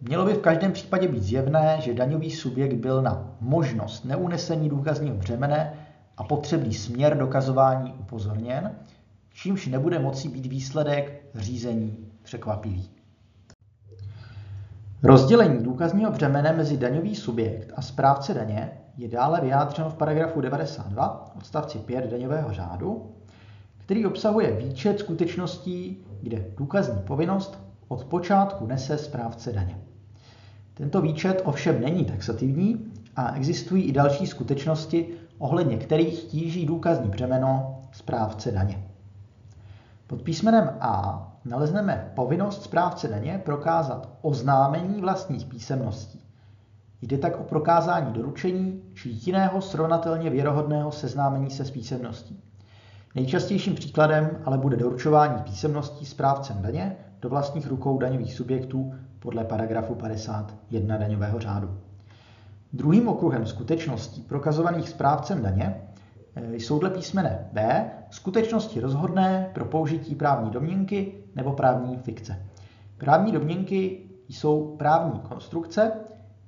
Mělo 0.00 0.24
by 0.24 0.34
v 0.34 0.40
každém 0.40 0.72
případě 0.72 1.08
být 1.08 1.22
zjevné, 1.22 1.76
že 1.80 1.94
daňový 1.94 2.30
subjekt 2.30 2.74
byl 2.74 3.02
na 3.02 3.36
možnost 3.40 4.04
neunesení 4.04 4.68
důkazního 4.68 5.16
břemene 5.16 5.72
a 6.16 6.24
potřebný 6.24 6.74
směr 6.74 7.18
dokazování 7.18 7.92
upozorněn, 7.92 8.76
čímž 9.30 9.66
nebude 9.66 9.98
moci 9.98 10.28
být 10.28 10.46
výsledek 10.46 11.24
řízení 11.34 12.01
překvapivý. 12.22 12.90
Rozdělení 15.02 15.64
důkazního 15.64 16.10
břemene 16.10 16.52
mezi 16.52 16.76
daňový 16.76 17.14
subjekt 17.14 17.72
a 17.76 17.82
správce 17.82 18.34
daně 18.34 18.72
je 18.96 19.08
dále 19.08 19.40
vyjádřeno 19.40 19.90
v 19.90 19.94
paragrafu 19.94 20.40
92 20.40 21.32
odstavci 21.36 21.78
5 21.78 22.10
daňového 22.10 22.52
řádu, 22.52 23.14
který 23.78 24.06
obsahuje 24.06 24.56
výčet 24.56 24.98
skutečností, 24.98 26.04
kde 26.22 26.44
důkazní 26.56 27.02
povinnost 27.02 27.58
od 27.88 28.04
počátku 28.04 28.66
nese 28.66 28.98
správce 28.98 29.52
daně. 29.52 29.78
Tento 30.74 31.00
výčet 31.00 31.42
ovšem 31.44 31.80
není 31.80 32.04
taxativní 32.04 32.92
a 33.16 33.32
existují 33.36 33.82
i 33.82 33.92
další 33.92 34.26
skutečnosti, 34.26 35.08
ohledně 35.38 35.76
kterých 35.76 36.22
tíží 36.24 36.66
důkazní 36.66 37.08
břemeno 37.08 37.80
správce 37.92 38.50
daně. 38.50 38.82
Pod 40.06 40.22
písmenem 40.22 40.70
A 40.80 41.31
nalezneme 41.44 42.12
povinnost 42.14 42.62
správce 42.62 43.08
daně 43.08 43.40
prokázat 43.44 44.08
oznámení 44.22 45.00
vlastních 45.00 45.46
písemností. 45.46 46.20
Jde 47.02 47.18
tak 47.18 47.40
o 47.40 47.44
prokázání 47.44 48.12
doručení 48.12 48.82
či 48.94 49.08
jiného 49.08 49.60
srovnatelně 49.60 50.30
věrohodného 50.30 50.92
seznámení 50.92 51.50
se 51.50 51.64
s 51.64 51.70
písemností. 51.70 52.42
Nejčastějším 53.14 53.74
příkladem 53.74 54.30
ale 54.44 54.58
bude 54.58 54.76
doručování 54.76 55.42
písemností 55.42 56.06
správcem 56.06 56.62
daně 56.62 56.96
do 57.22 57.28
vlastních 57.28 57.66
rukou 57.66 57.98
daňových 57.98 58.34
subjektů 58.34 58.94
podle 59.18 59.44
paragrafu 59.44 59.94
51 59.94 60.96
daňového 60.96 61.40
řádu. 61.40 61.78
Druhým 62.72 63.08
okruhem 63.08 63.46
skutečností 63.46 64.22
prokazovaných 64.22 64.88
správcem 64.88 65.42
daně 65.42 65.82
eh, 66.36 66.54
jsou 66.54 66.78
dle 66.78 66.90
písmene 66.90 67.48
B 67.52 67.90
skutečnosti 68.10 68.80
rozhodné 68.80 69.50
pro 69.54 69.64
použití 69.64 70.14
právní 70.14 70.50
domněnky 70.50 71.21
nebo 71.34 71.52
právní 71.52 71.96
fikce. 71.96 72.46
Právní 72.98 73.32
domněnky 73.32 74.10
jsou 74.28 74.76
právní 74.76 75.20
konstrukce, 75.20 75.92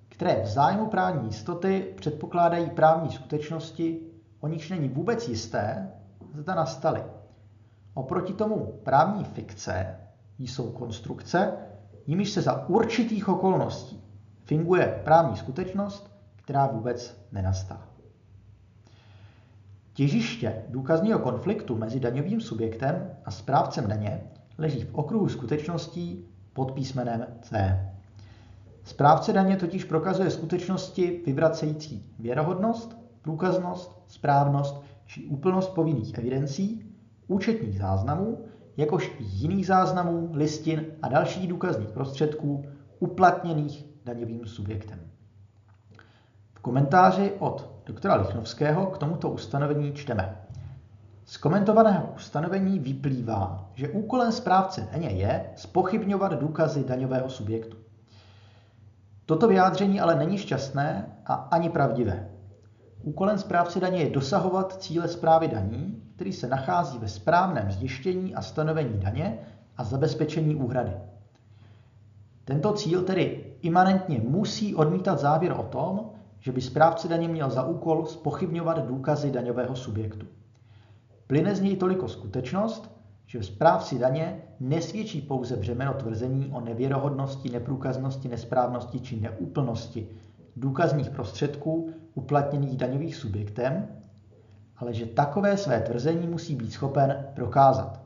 které 0.09 0.43
v 0.43 0.47
zájmu 0.47 0.87
právní 0.87 1.27
jistoty 1.27 1.95
předpokládají 1.97 2.71
právní 2.71 3.11
skutečnosti, 3.11 4.01
o 4.41 4.49
nichž 4.49 4.71
není 4.71 4.89
vůbec 4.89 5.29
jisté, 5.29 5.93
zda 6.33 6.55
nastaly. 6.55 7.03
Oproti 7.95 8.33
tomu 8.33 8.81
právní 8.83 9.25
fikce 9.25 9.97
jsou 10.39 10.71
konstrukce, 10.73 11.53
jimiž 12.07 12.31
se 12.31 12.43
za 12.43 12.69
určitých 12.69 13.29
okolností 13.29 14.03
finguje 14.45 15.01
právní 15.05 15.37
skutečnost, 15.37 16.11
která 16.37 16.67
vůbec 16.67 17.27
nenastala. 17.33 17.89
Těžiště 19.93 20.63
důkazního 20.69 21.19
konfliktu 21.19 21.79
mezi 21.79 22.01
daňovým 22.01 22.41
subjektem 22.41 23.11
a 23.25 23.31
správcem 23.31 23.89
daně 23.89 24.21
leží 24.59 24.85
v 24.85 24.95
okruhu 24.95 25.29
skutečností 25.29 26.25
pod 26.53 26.73
písmenem 26.73 27.27
C. 27.43 27.81
Správce 28.85 29.33
daně 29.33 29.57
totiž 29.57 29.85
prokazuje 29.85 30.31
skutečnosti 30.31 31.23
vyvracející 31.27 32.15
věrohodnost, 32.19 32.97
průkaznost, 33.23 34.03
správnost 34.07 34.83
či 35.07 35.25
úplnost 35.25 35.69
povinných 35.69 36.19
evidencí, 36.19 36.95
účetních 37.27 37.79
záznamů, 37.79 38.45
jakož 38.77 39.13
i 39.19 39.25
jiných 39.25 39.67
záznamů, 39.67 40.31
listin 40.33 40.87
a 41.03 41.09
dalších 41.09 41.49
důkazních 41.49 41.89
prostředků 41.89 42.65
uplatněných 42.99 43.87
daňovým 44.05 44.47
subjektem. 44.47 45.01
V 46.55 46.61
komentáři 46.61 47.33
od 47.39 47.71
doktora 47.87 48.15
Lichnovského 48.15 48.87
k 48.87 48.99
tomuto 48.99 49.31
ustanovení 49.31 49.93
čteme. 49.93 50.44
Z 51.27 51.37
komentovaného 51.37 52.13
ustanovení 52.17 52.79
vyplývá, 52.79 53.71
že 53.75 53.89
úkolem 53.89 54.33
správce 54.33 54.89
daně 54.93 55.09
je 55.09 55.51
spochybňovat 55.57 56.33
důkazy 56.33 56.85
daňového 56.85 57.29
subjektu. 57.29 57.77
Toto 59.27 59.49
vyjádření 59.49 60.01
ale 60.01 60.15
není 60.15 60.39
šťastné 60.39 61.17
a 61.27 61.35
ani 61.35 61.71
pravdivé. 61.71 62.29
Úkolem 63.03 63.39
správce 63.39 63.81
daně 63.81 63.99
je 63.99 64.11
dosahovat 64.11 64.83
cíle 64.83 65.09
zprávy 65.09 65.49
daní, 65.49 66.03
který 66.15 66.33
se 66.33 66.49
nachází 66.49 66.99
ve 66.99 67.09
správném 67.09 67.71
zjištění 67.73 68.35
a 68.35 68.43
stanovení 68.43 68.99
daně 68.99 69.39
a 69.77 69.85
zabezpečení 69.85 70.55
úhrady. 70.55 70.93
Tento 72.45 72.73
cíl 72.73 73.03
tedy 73.03 73.55
imanentně 73.63 74.21
musí 74.29 74.75
odmítat 74.75 75.19
závěr 75.19 75.53
o 75.53 75.63
tom, 75.63 76.11
že 76.41 76.53
by 76.53 76.61
správce 76.61 77.09
daně 77.09 77.29
měl 77.29 77.51
za 77.51 77.63
úkol 77.63 78.07
spochybňovat 78.07 78.87
důkazy 78.87 79.31
daňového 79.31 79.77
subjektu. 79.77 80.27
Plyne 81.27 81.55
z 81.55 81.61
něj 81.61 81.77
toliko 81.77 82.09
skutečnost, 82.09 82.91
že 83.27 83.43
správci 83.43 83.99
daně 83.99 84.43
nesvědčí 84.61 85.21
pouze 85.21 85.57
břemeno 85.57 85.95
tvrzení 85.95 86.51
o 86.53 86.61
nevěrohodnosti, 86.61 87.51
neprůkaznosti, 87.51 88.29
nesprávnosti 88.29 89.01
či 89.01 89.21
neúplnosti 89.21 90.09
důkazních 90.57 91.11
prostředků 91.11 91.91
uplatněných 92.15 92.77
daňových 92.77 93.17
subjektem, 93.17 93.89
ale 94.77 94.95
že 94.95 95.07
takové 95.07 95.57
své 95.57 95.81
tvrzení 95.81 96.27
musí 96.27 96.57
být 96.57 96.73
schopen 96.73 97.27
prokázat. 97.35 98.01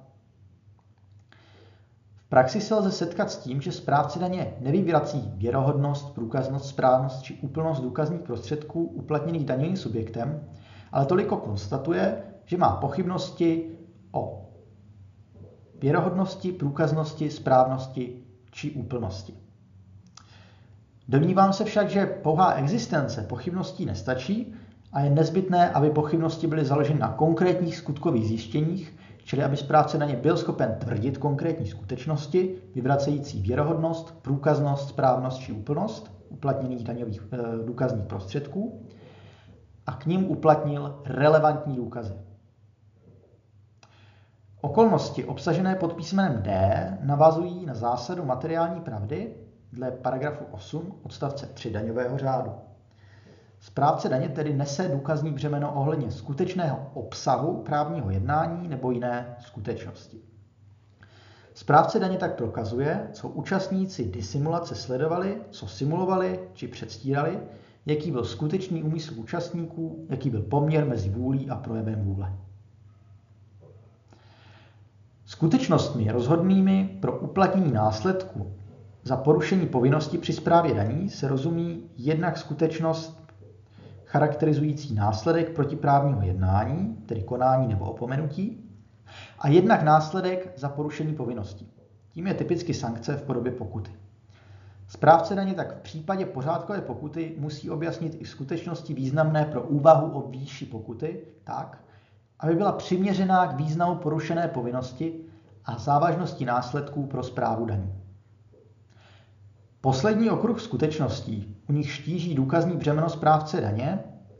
V 2.16 2.28
praxi 2.28 2.60
se 2.60 2.74
lze 2.74 2.92
setkat 2.92 3.30
s 3.30 3.36
tím, 3.36 3.60
že 3.60 3.72
správci 3.72 4.18
daně 4.18 4.54
nevyvrací 4.60 5.32
věrohodnost, 5.36 6.14
průkaznost, 6.14 6.68
správnost 6.68 7.22
či 7.22 7.34
úplnost 7.34 7.80
důkazních 7.80 8.20
prostředků 8.20 8.84
uplatněných 8.84 9.44
daňovým 9.44 9.76
subjektem, 9.76 10.48
ale 10.92 11.06
toliko 11.06 11.36
konstatuje, 11.36 12.22
že 12.48 12.56
má 12.56 12.76
pochybnosti 12.76 13.70
o 14.12 14.48
věrohodnosti, 15.80 16.52
průkaznosti, 16.52 17.30
správnosti 17.30 18.24
či 18.50 18.70
úplnosti. 18.70 19.34
Domnívám 21.08 21.52
se 21.52 21.64
však, 21.64 21.90
že 21.90 22.06
pouhá 22.06 22.52
existence 22.52 23.22
pochybností 23.22 23.84
nestačí 23.84 24.54
a 24.92 25.00
je 25.00 25.10
nezbytné, 25.10 25.70
aby 25.70 25.90
pochybnosti 25.90 26.46
byly 26.46 26.64
založeny 26.64 27.00
na 27.00 27.08
konkrétních 27.08 27.76
skutkových 27.76 28.26
zjištěních, 28.26 28.96
čili 29.24 29.44
aby 29.44 29.56
správce 29.56 29.98
na 29.98 30.06
ně 30.06 30.16
byl 30.16 30.36
schopen 30.36 30.76
tvrdit 30.78 31.18
konkrétní 31.18 31.66
skutečnosti, 31.66 32.54
vyvracející 32.74 33.42
věrohodnost, 33.42 34.22
průkaznost, 34.22 34.88
správnost 34.88 35.38
či 35.38 35.52
úplnost 35.52 36.18
uplatněných 36.28 36.84
daňových 36.84 37.22
e, 37.32 37.66
důkazních 37.66 38.04
prostředků 38.04 38.86
a 39.86 39.92
k 39.92 40.06
ním 40.06 40.30
uplatnil 40.30 41.00
relevantní 41.04 41.76
důkazy. 41.76 42.27
Okolnosti 44.60 45.24
obsažené 45.24 45.74
pod 45.74 45.92
písmenem 45.92 46.42
D 46.42 46.98
navazují 47.00 47.66
na 47.66 47.74
zásadu 47.74 48.24
materiální 48.24 48.80
pravdy 48.80 49.34
dle 49.72 49.90
paragrafu 49.90 50.44
8 50.50 50.94
odstavce 51.02 51.46
3 51.46 51.70
daňového 51.70 52.18
řádu. 52.18 52.52
Správce 53.60 54.08
daně 54.08 54.28
tedy 54.28 54.52
nese 54.52 54.88
důkazní 54.88 55.32
břemeno 55.32 55.74
ohledně 55.74 56.10
skutečného 56.10 56.90
obsahu 56.94 57.62
právního 57.62 58.10
jednání 58.10 58.68
nebo 58.68 58.90
jiné 58.90 59.36
skutečnosti. 59.40 60.20
Správce 61.54 61.98
daně 61.98 62.16
tak 62.16 62.34
prokazuje, 62.36 63.08
co 63.12 63.28
účastníci 63.28 64.04
disimulace 64.04 64.74
sledovali, 64.74 65.42
co 65.50 65.66
simulovali 65.66 66.48
či 66.54 66.68
předstírali, 66.68 67.38
jaký 67.86 68.10
byl 68.10 68.24
skutečný 68.24 68.82
úmysl 68.82 69.14
účastníků, 69.16 70.06
jaký 70.10 70.30
byl 70.30 70.42
poměr 70.42 70.86
mezi 70.86 71.10
vůlí 71.10 71.50
a 71.50 71.56
projevem 71.56 72.04
vůle. 72.04 72.47
Skutečnostmi 75.38 76.10
rozhodnými 76.12 76.88
pro 77.00 77.12
uplatnění 77.12 77.72
následku 77.72 78.46
za 79.02 79.16
porušení 79.16 79.66
povinnosti 79.66 80.18
při 80.18 80.32
správě 80.32 80.74
daní 80.74 81.08
se 81.08 81.28
rozumí 81.28 81.82
jednak 81.96 82.38
skutečnost 82.38 83.22
charakterizující 84.04 84.94
následek 84.94 85.50
protiprávního 85.50 86.22
jednání, 86.22 86.96
tedy 87.06 87.22
konání 87.22 87.68
nebo 87.68 87.84
opomenutí, 87.84 88.56
a 89.38 89.48
jednak 89.48 89.82
následek 89.82 90.52
za 90.56 90.68
porušení 90.68 91.14
povinnosti. 91.14 91.66
Tím 92.08 92.26
je 92.26 92.34
typicky 92.34 92.74
sankce 92.74 93.16
v 93.16 93.22
podobě 93.22 93.52
pokuty. 93.52 93.90
Správce 94.86 95.34
daně 95.34 95.54
tak 95.54 95.76
v 95.76 95.80
případě 95.80 96.26
pořádkové 96.26 96.80
pokuty 96.80 97.34
musí 97.38 97.70
objasnit 97.70 98.16
i 98.20 98.24
skutečnosti 98.24 98.94
významné 98.94 99.44
pro 99.44 99.62
úvahu 99.62 100.10
o 100.10 100.30
výši 100.30 100.66
pokuty 100.66 101.20
tak, 101.44 101.84
aby 102.40 102.54
byla 102.54 102.72
přiměřená 102.72 103.46
k 103.46 103.56
významu 103.56 103.94
porušené 103.94 104.48
povinnosti 104.48 105.27
a 105.68 105.78
závažnosti 105.78 106.44
následků 106.44 107.06
pro 107.06 107.22
správu 107.22 107.66
daní. 107.66 107.92
Poslední 109.80 110.30
okruh 110.30 110.60
skutečností, 110.60 111.56
u 111.68 111.72
nich 111.72 111.92
štíží 111.92 112.34
důkazní 112.34 112.76
břemeno 112.76 113.08
správce 113.08 113.60
daně, 113.60 113.98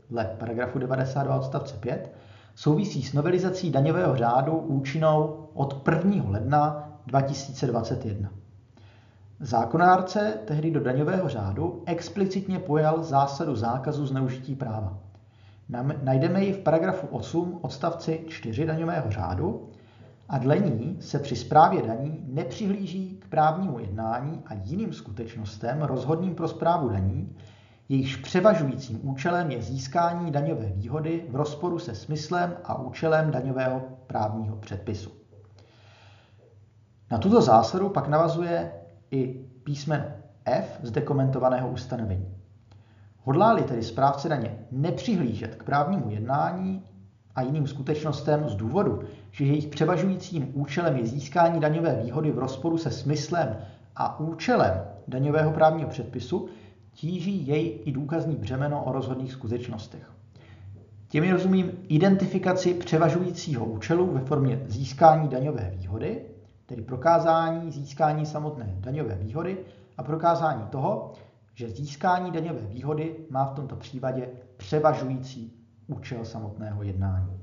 dle 0.09 0.35
paragrafu 0.39 0.79
92 0.79 1.35
odstavce 1.35 1.77
5, 1.77 2.15
souvisí 2.55 3.03
s 3.03 3.13
novelizací 3.13 3.71
daňového 3.71 4.15
řádu 4.15 4.57
účinnou 4.57 5.49
od 5.53 5.87
1. 6.05 6.29
ledna 6.29 6.89
2021. 7.07 8.29
Zákonárce 9.39 10.33
tehdy 10.45 10.71
do 10.71 10.79
daňového 10.79 11.29
řádu 11.29 11.83
explicitně 11.85 12.59
pojal 12.59 13.03
zásadu 13.03 13.55
zákazu 13.55 14.05
zneužití 14.05 14.55
práva. 14.55 14.97
Najdeme 16.03 16.43
ji 16.43 16.53
v 16.53 16.59
paragrafu 16.59 17.07
8 17.07 17.59
odstavci 17.61 18.25
4 18.27 18.65
daňového 18.65 19.11
řádu 19.11 19.69
a 20.29 20.37
dle 20.37 20.59
ní 20.59 20.97
se 21.01 21.19
při 21.19 21.35
správě 21.35 21.81
daní 21.81 22.23
nepřihlíží 22.27 23.17
k 23.19 23.27
právnímu 23.27 23.79
jednání 23.79 24.41
a 24.45 24.53
jiným 24.53 24.93
skutečnostem 24.93 25.81
rozhodným 25.81 26.35
pro 26.35 26.47
správu 26.47 26.89
daní, 26.89 27.35
jejichž 27.89 28.15
převažujícím 28.15 28.99
účelem 29.03 29.51
je 29.51 29.61
získání 29.61 30.31
daňové 30.31 30.65
výhody 30.65 31.25
v 31.29 31.35
rozporu 31.35 31.79
se 31.79 31.95
smyslem 31.95 32.57
a 32.63 32.79
účelem 32.79 33.31
daňového 33.31 33.81
právního 34.07 34.55
předpisu. 34.55 35.11
Na 37.11 37.17
tuto 37.17 37.41
zásadu 37.41 37.89
pak 37.89 38.07
navazuje 38.07 38.71
i 39.11 39.27
písmen 39.63 40.13
F 40.45 40.79
zde 40.83 41.01
komentovaného 41.01 41.69
ustanovení. 41.69 42.35
Hodlá-li 43.23 43.63
tedy 43.63 43.83
správce 43.83 44.29
daně 44.29 44.59
nepřihlížet 44.71 45.55
k 45.55 45.63
právnímu 45.63 46.09
jednání 46.09 46.83
a 47.39 47.41
jiným 47.41 47.67
skutečnostem 47.67 48.49
z 48.49 48.55
důvodu, 48.55 48.99
že 49.31 49.45
jejich 49.45 49.67
převažujícím 49.67 50.51
účelem 50.53 50.97
je 50.97 51.05
získání 51.05 51.59
daňové 51.59 51.95
výhody 52.03 52.31
v 52.31 52.39
rozporu 52.39 52.77
se 52.77 52.91
smyslem 52.91 53.57
a 53.95 54.19
účelem 54.19 54.81
daňového 55.07 55.51
právního 55.51 55.89
předpisu, 55.89 56.49
tíží 56.93 57.47
jej 57.47 57.79
i 57.85 57.91
důkazní 57.91 58.35
břemeno 58.35 58.83
o 58.83 58.91
rozhodných 58.91 59.31
skutečnostech. 59.31 60.11
Těmi 61.07 61.31
rozumím 61.31 61.71
identifikaci 61.87 62.73
převažujícího 62.73 63.65
účelu 63.65 64.11
ve 64.11 64.19
formě 64.19 64.61
získání 64.65 65.27
daňové 65.27 65.73
výhody, 65.77 66.21
tedy 66.65 66.81
prokázání 66.81 67.71
získání 67.71 68.25
samotné 68.25 68.75
daňové 68.79 69.15
výhody 69.15 69.57
a 69.97 70.03
prokázání 70.03 70.63
toho, 70.69 71.13
že 71.53 71.69
získání 71.69 72.31
daňové 72.31 72.61
výhody 72.61 73.15
má 73.29 73.45
v 73.45 73.53
tomto 73.55 73.75
případě 73.75 74.29
převažující 74.57 75.58
účel 75.89 76.25
samotného 76.25 76.83
jednání. 76.83 77.39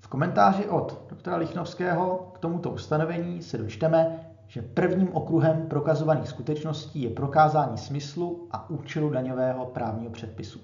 V 0.00 0.08
komentáři 0.08 0.68
od 0.68 1.06
doktora 1.10 1.36
Lichnovského 1.36 2.30
k 2.34 2.38
tomuto 2.38 2.70
ustanovení 2.70 3.42
se 3.42 3.58
dočteme, 3.58 4.26
že 4.46 4.62
prvním 4.62 5.14
okruhem 5.14 5.66
prokazovaných 5.68 6.28
skutečností 6.28 7.02
je 7.02 7.10
prokázání 7.10 7.78
smyslu 7.78 8.48
a 8.50 8.70
účelu 8.70 9.10
daňového 9.10 9.66
právního 9.66 10.10
předpisu. 10.10 10.60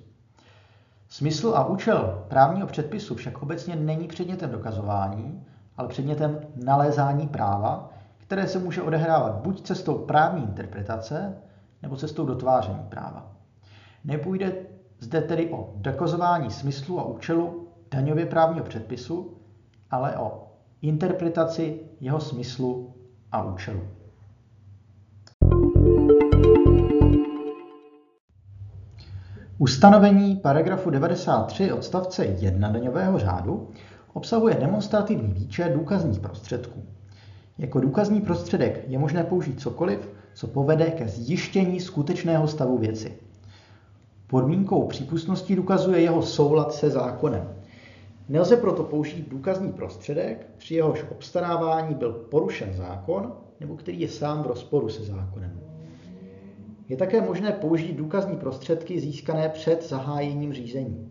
Smysl 1.08 1.52
a 1.56 1.66
účel 1.66 2.24
právního 2.28 2.66
předpisu 2.66 3.14
však 3.14 3.42
obecně 3.42 3.76
není 3.76 4.08
předmětem 4.08 4.50
dokazování, 4.50 5.46
ale 5.76 5.88
předmětem 5.88 6.40
nalézání 6.64 7.28
práva, 7.28 7.90
které 8.18 8.46
se 8.46 8.58
může 8.58 8.82
odehrávat 8.82 9.34
buď 9.34 9.62
cestou 9.62 9.98
právní 9.98 10.42
interpretace, 10.42 11.36
nebo 11.82 11.96
cestou 11.96 12.26
dotváření 12.26 12.82
práva. 12.88 13.32
Nepůjde 14.04 14.52
zde 15.00 15.20
tedy 15.20 15.50
o 15.50 15.72
dokazování 15.76 16.50
smyslu 16.50 17.00
a 17.00 17.04
účelu 17.04 17.68
daňově 17.90 18.26
právního 18.26 18.64
předpisu, 18.64 19.36
ale 19.90 20.16
o 20.16 20.48
interpretaci 20.82 21.80
jeho 22.00 22.20
smyslu 22.20 22.94
a 23.32 23.42
účelu. 23.42 23.80
Ustanovení 29.58 30.36
paragrafu 30.36 30.90
93 30.90 31.72
odstavce 31.72 32.24
1 32.26 32.68
daňového 32.68 33.18
řádu 33.18 33.70
obsahuje 34.12 34.54
demonstrativní 34.54 35.32
výčet 35.32 35.68
důkazních 35.68 36.20
prostředků. 36.20 36.82
Jako 37.58 37.80
důkazní 37.80 38.20
prostředek 38.20 38.84
je 38.86 38.98
možné 38.98 39.24
použít 39.24 39.60
cokoliv, 39.60 40.08
co 40.34 40.46
povede 40.46 40.90
ke 40.90 41.08
zjištění 41.08 41.80
skutečného 41.80 42.48
stavu 42.48 42.78
věci. 42.78 43.27
Podmínkou 44.30 44.86
přípustnosti 44.86 45.56
důkazuje 45.56 46.00
jeho 46.00 46.22
soulad 46.22 46.72
se 46.72 46.90
zákonem. 46.90 47.48
Nelze 48.28 48.56
proto 48.56 48.84
použít 48.84 49.28
důkazní 49.28 49.72
prostředek, 49.72 50.46
při 50.56 50.74
jehož 50.74 51.04
obstarávání 51.10 51.94
byl 51.94 52.12
porušen 52.12 52.74
zákon 52.74 53.32
nebo 53.60 53.76
který 53.76 54.00
je 54.00 54.08
sám 54.08 54.42
v 54.42 54.46
rozporu 54.46 54.88
se 54.88 55.02
zákonem. 55.02 55.60
Je 56.88 56.96
také 56.96 57.20
možné 57.20 57.52
použít 57.52 57.96
důkazní 57.96 58.36
prostředky 58.36 59.00
získané 59.00 59.48
před 59.48 59.88
zahájením 59.88 60.52
řízení. 60.52 61.08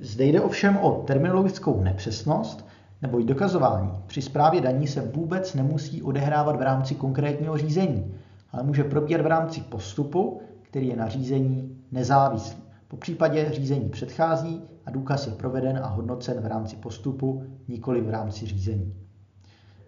Zde 0.00 0.24
jde 0.24 0.40
ovšem 0.40 0.76
o 0.76 0.90
terminologickou 1.06 1.80
nepřesnost, 1.80 2.66
neboť 3.02 3.24
dokazování 3.24 3.90
při 4.06 4.22
správě 4.22 4.60
daní 4.60 4.86
se 4.86 5.00
vůbec 5.00 5.54
nemusí 5.54 6.02
odehrávat 6.02 6.56
v 6.56 6.62
rámci 6.62 6.94
konkrétního 6.94 7.58
řízení, 7.58 8.14
ale 8.52 8.62
může 8.62 8.84
probíhat 8.84 9.20
v 9.20 9.26
rámci 9.26 9.60
postupu, 9.60 10.40
který 10.72 10.88
je 10.88 10.96
na 10.96 11.08
řízení 11.08 11.76
nezávislý. 11.90 12.62
Po 12.88 12.96
případě 12.96 13.50
řízení 13.52 13.88
předchází 13.88 14.62
a 14.86 14.90
důkaz 14.90 15.26
je 15.26 15.32
proveden 15.32 15.80
a 15.82 15.86
hodnocen 15.86 16.40
v 16.40 16.46
rámci 16.46 16.76
postupu, 16.76 17.42
nikoli 17.68 18.00
v 18.00 18.10
rámci 18.10 18.46
řízení. 18.46 18.94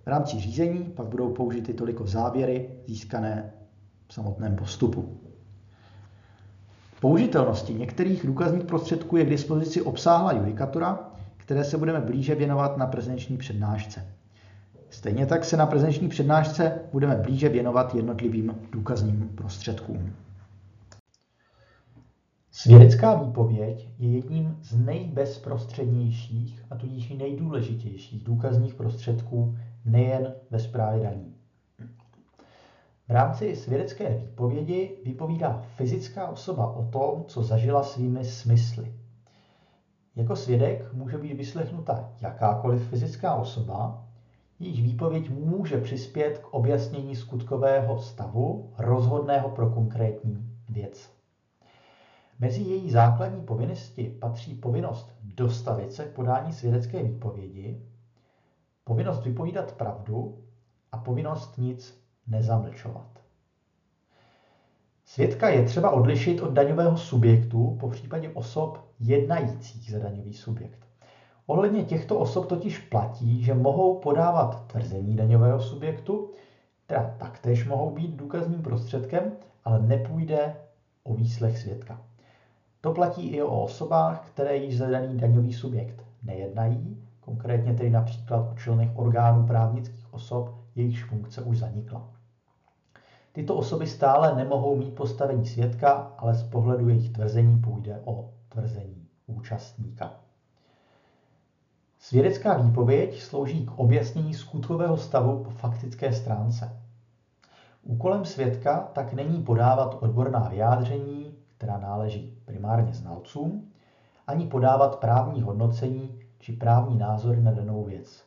V 0.05 0.07
rámci 0.07 0.41
řízení 0.41 0.85
pak 0.85 1.07
budou 1.07 1.33
použity 1.33 1.75
toliko 1.75 2.07
závěry 2.07 2.71
získané 2.87 3.53
v 4.09 4.15
samotném 4.15 4.57
postupu. 4.57 5.21
Použitelnosti 7.01 7.75
některých 7.75 8.27
důkazních 8.27 8.65
prostředků 8.65 9.17
je 9.17 9.25
k 9.25 9.31
dispozici 9.31 9.83
obsáhlá 9.83 10.33
judikatura, 10.33 11.11
které 11.37 11.65
se 11.65 11.79
budeme 11.79 12.01
blíže 12.01 12.35
věnovat 12.35 12.77
na 12.77 12.87
prezenční 12.87 13.37
přednášce. 13.37 14.07
Stejně 14.91 15.27
tak 15.27 15.45
se 15.45 15.57
na 15.57 15.67
prezenční 15.67 16.09
přednášce 16.09 16.81
budeme 16.93 17.17
blíže 17.17 17.49
věnovat 17.49 17.95
jednotlivým 17.95 18.55
důkazním 18.73 19.29
prostředkům. 19.35 20.24
Svědecká 22.57 23.15
výpověď 23.15 23.95
je 23.99 24.13
jedním 24.13 24.59
z 24.63 24.77
nejbezprostřednějších 24.77 26.65
a 26.71 26.77
tudíž 26.77 27.11
i 27.11 27.17
nejdůležitějších 27.17 28.25
důkazních 28.25 28.75
prostředků 28.75 29.59
nejen 29.85 30.37
ve 30.51 30.59
správě 30.59 31.03
daní. 31.03 31.37
V 33.09 33.11
rámci 33.11 33.57
svědecké 33.57 34.15
výpovědi 34.15 35.03
vypovídá 35.05 35.63
fyzická 35.77 36.29
osoba 36.29 36.77
o 36.77 36.91
tom, 36.91 37.25
co 37.29 37.43
zažila 37.43 37.83
svými 37.83 38.25
smysly. 38.25 38.95
Jako 40.17 40.37
svědek 40.37 40.93
může 40.93 41.19
být 41.19 41.35
vyslechnuta 41.35 42.15
jakákoliv 42.21 42.89
fyzická 42.89 43.35
osoba, 43.35 44.09
jejíž 44.61 44.83
výpověď 44.83 45.31
může 45.31 45.81
přispět 45.81 46.39
k 46.39 46.55
objasnění 46.55 47.17
skutkového 47.17 47.99
stavu 47.99 48.73
rozhodného 48.79 49.51
pro 49.51 49.71
konkrétní 49.71 50.51
věc. 50.69 51.24
Mezi 52.45 52.63
její 52.63 52.91
základní 52.91 53.43
povinnosti 53.43 54.17
patří 54.21 54.55
povinnost 54.55 55.13
dostavit 55.23 55.93
se 55.93 56.05
k 56.05 56.15
podání 56.15 56.53
svědecké 56.53 57.03
výpovědi, 57.03 57.83
povinnost 58.85 59.25
vypovídat 59.25 59.73
pravdu 59.73 60.39
a 60.93 60.99
povinnost 60.99 61.59
nic 61.59 62.05
nezamlčovat. 62.27 63.07
Svědka 65.05 65.49
je 65.49 65.65
třeba 65.65 65.91
odlišit 65.91 66.41
od 66.41 66.53
daňového 66.53 66.97
subjektu, 66.97 67.77
po 67.81 67.89
případě 67.89 68.31
osob 68.31 68.79
jednajících 69.01 69.91
za 69.91 69.99
daňový 69.99 70.35
subjekt. 70.35 70.87
Ohledně 71.47 71.85
těchto 71.85 72.19
osob 72.19 72.47
totiž 72.47 72.79
platí, 72.79 73.43
že 73.43 73.55
mohou 73.55 74.01
podávat 74.01 74.67
tvrzení 74.67 75.17
daňového 75.17 75.61
subjektu, 75.61 76.31
která 76.87 77.15
taktéž 77.19 77.67
mohou 77.67 77.91
být 77.91 78.17
důkazním 78.17 78.63
prostředkem, 78.63 79.33
ale 79.65 79.79
nepůjde 79.83 80.57
o 81.05 81.15
výslech 81.15 81.59
svědka. 81.59 82.14
To 82.85 82.93
platí 82.93 83.29
i 83.29 83.43
o 83.43 83.63
osobách, 83.63 84.29
které 84.29 84.57
již 84.57 84.79
za 84.79 84.91
daný 84.91 85.17
daňový 85.17 85.53
subjekt 85.53 86.05
nejednají, 86.23 87.03
konkrétně 87.21 87.75
tedy 87.75 87.91
například 87.91 88.53
o 88.53 88.55
členech 88.55 88.91
orgánů 88.95 89.47
právnických 89.47 90.15
osob, 90.15 90.55
jejichž 90.75 91.05
funkce 91.05 91.43
už 91.43 91.59
zanikla. 91.59 92.09
Tyto 93.33 93.57
osoby 93.57 93.87
stále 93.87 94.37
nemohou 94.37 94.77
mít 94.77 94.95
postavení 94.95 95.47
svědka, 95.47 96.13
ale 96.19 96.35
z 96.35 96.43
pohledu 96.43 96.89
jejich 96.89 97.11
tvrzení 97.11 97.59
půjde 97.59 98.01
o 98.05 98.31
tvrzení 98.49 99.07
účastníka. 99.27 100.13
Svědecká 101.99 102.59
výpověď 102.59 103.21
slouží 103.21 103.67
k 103.67 103.79
objasnění 103.79 104.35
skutkového 104.35 104.97
stavu 104.97 105.45
po 105.45 105.51
faktické 105.51 106.13
stránce. 106.13 106.81
Úkolem 107.83 108.25
svědka 108.25 108.89
tak 108.93 109.13
není 109.13 109.43
podávat 109.43 109.99
odborná 110.01 110.49
vyjádření, 110.49 111.34
která 111.65 111.79
náleží 111.79 112.39
primárně 112.45 112.93
znalcům, 112.93 113.73
ani 114.27 114.47
podávat 114.47 115.01
právní 115.01 115.43
hodnocení 115.43 116.21
či 116.39 116.53
právní 116.53 116.99
názory 116.99 117.41
na 117.43 117.53
danou 117.53 117.85
věc. 117.85 118.25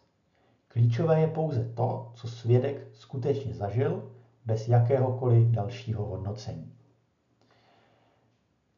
Klíčové 0.67 1.21
je 1.21 1.28
pouze 1.28 1.63
to, 1.63 2.12
co 2.13 2.28
svědek 2.28 2.88
skutečně 2.93 3.54
zažil 3.54 4.04
bez 4.45 4.67
jakéhokoliv 4.67 5.47
dalšího 5.47 6.06
hodnocení. 6.06 6.73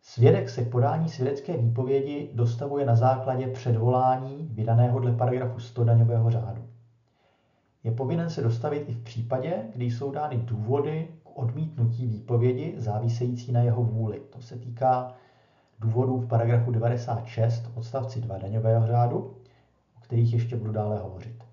Svědek 0.02 0.50
se 0.50 0.66
k 0.66 0.72
podání 0.72 1.10
svědecké 1.10 1.58
výpovědi 1.58 2.32
dostavuje 2.34 2.86
na 2.86 2.96
základě 2.96 3.48
předvolání 3.48 4.50
vydaného 4.52 5.00
dle 5.00 5.12
paragrafu 5.12 5.60
100 5.60 5.84
daňového 5.84 6.30
řádu. 6.30 6.68
Je 7.84 7.92
povinen 7.92 8.30
se 8.30 8.42
dostavit 8.42 8.90
i 8.90 8.94
v 8.94 9.04
případě, 9.04 9.64
kdy 9.76 9.86
jsou 9.86 10.12
dány 10.12 10.38
důvody 10.38 11.08
odmítnutí 11.40 12.08
výpovědi 12.08 12.74
závisející 12.78 13.52
na 13.52 13.62
jeho 13.62 13.84
vůli. 13.84 14.22
To 14.30 14.42
se 14.42 14.56
týká 14.60 15.14
důvodů 15.80 16.18
v 16.18 16.28
paragrafu 16.28 16.72
96 16.72 17.72
odstavci 17.76 18.22
2 18.22 18.38
daňového 18.38 18.88
řádu, 18.88 19.18
o 19.98 20.00
kterých 20.02 20.34
ještě 20.34 20.56
budu 20.56 20.72
dále 20.72 21.00
hovořit. 21.00 21.44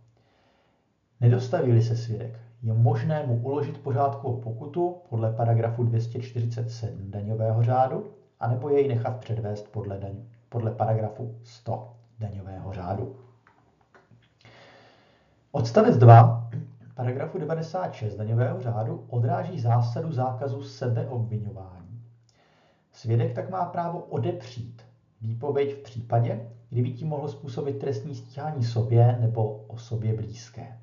Nedostaví 1.20 1.82
se 1.82 1.96
svědek, 1.96 2.40
je 2.62 2.72
možné 2.72 3.26
mu 3.26 3.36
uložit 3.36 3.78
pořádkovou 3.78 4.40
pokutu 4.40 4.96
podle 5.08 5.32
paragrafu 5.32 5.84
247 5.84 7.10
daňového 7.10 7.62
řádu, 7.62 8.10
anebo 8.40 8.68
jej 8.68 8.88
nechat 8.88 9.16
předvést 9.16 9.72
podle, 9.72 9.98
daň, 9.98 10.12
podle 10.48 10.70
paragrafu 10.70 11.34
100 11.44 11.92
daňového 12.18 12.72
řádu. 12.72 13.16
Odstavec 15.52 15.96
2 15.96 16.50
paragrafu 16.96 17.38
96 17.38 18.16
daňového 18.16 18.60
řádu 18.60 19.04
odráží 19.08 19.60
zásadu 19.60 20.12
zákazu 20.12 20.62
sebeobvinování. 20.62 22.02
Svědek 22.92 23.34
tak 23.34 23.50
má 23.50 23.64
právo 23.64 23.98
odepřít 23.98 24.82
výpověď 25.20 25.74
v 25.74 25.82
případě, 25.82 26.50
kdyby 26.70 26.90
tím 26.90 27.08
mohlo 27.08 27.28
způsobit 27.28 27.78
trestní 27.78 28.14
stíhání 28.14 28.64
sobě 28.64 29.18
nebo 29.20 29.64
osobě 29.68 30.14
blízké. 30.14 30.78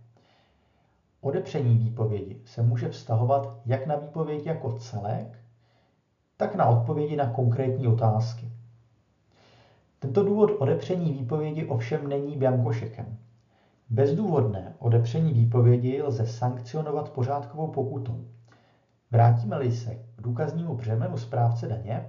Odepření 1.22 1.78
výpovědi 1.78 2.42
se 2.46 2.62
může 2.62 2.90
vztahovat 2.90 3.60
jak 3.66 3.88
na 3.88 3.96
výpověď 3.96 4.46
jako 4.46 4.72
celek, 4.72 5.40
tak 6.38 6.56
na 6.56 6.66
odpovědi 6.66 7.16
na 7.16 7.30
konkrétní 7.30 7.88
otázky. 7.88 8.52
Tento 10.00 10.24
důvod 10.24 10.52
odepření 10.58 11.12
výpovědi 11.12 11.66
ovšem 11.66 12.08
není 12.08 12.38
biankošekem. 12.38 13.18
Bezdůvodné 13.90 14.76
odepření 14.80 15.34
výpovědi 15.34 16.02
lze 16.02 16.28
sankcionovat 16.28 17.10
pořádkovou 17.10 17.68
pokutou. 17.68 18.26
Vrátíme-li 19.12 19.72
se 19.72 19.96
k 19.96 20.22
důkaznímu 20.22 20.76
břemenu 20.76 21.18
správce 21.18 21.68
daně, 21.68 22.06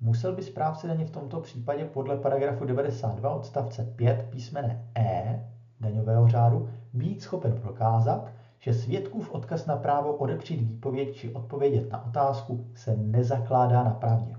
musel 0.00 0.36
by 0.36 0.42
správce 0.42 0.86
daně 0.86 1.04
v 1.04 1.10
tomto 1.10 1.40
případě 1.40 1.84
podle 1.84 2.16
paragrafu 2.16 2.64
92 2.64 3.30
odstavce 3.30 3.92
5 3.96 4.26
písmene 4.30 4.88
E 4.98 5.50
daňového 5.80 6.28
řádu 6.28 6.68
být 6.92 7.22
schopen 7.22 7.52
prokázat, 7.52 8.32
že 8.58 8.74
svědkův 8.74 9.30
odkaz 9.30 9.66
na 9.66 9.76
právo 9.76 10.12
odepřít 10.12 10.60
výpověď 10.60 11.16
či 11.16 11.32
odpovědět 11.32 11.90
na 11.92 12.04
otázku 12.06 12.66
se 12.74 12.96
nezakládá 12.96 13.82
na 13.82 13.90
pravdě. 13.90 14.36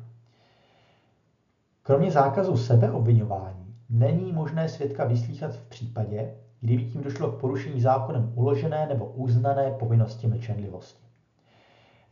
Kromě 1.83 2.11
zákazu 2.11 2.57
sebeobvinování 2.57 3.75
není 3.89 4.31
možné 4.31 4.69
svědka 4.69 5.05
vyslíchat 5.05 5.53
v 5.53 5.65
případě, 5.65 6.33
kdyby 6.61 6.85
tím 6.85 7.01
došlo 7.01 7.31
k 7.31 7.39
porušení 7.39 7.81
zákonem 7.81 8.31
uložené 8.35 8.85
nebo 8.85 9.05
uznané 9.05 9.71
povinnosti 9.71 10.27
mlčenlivosti. 10.27 11.07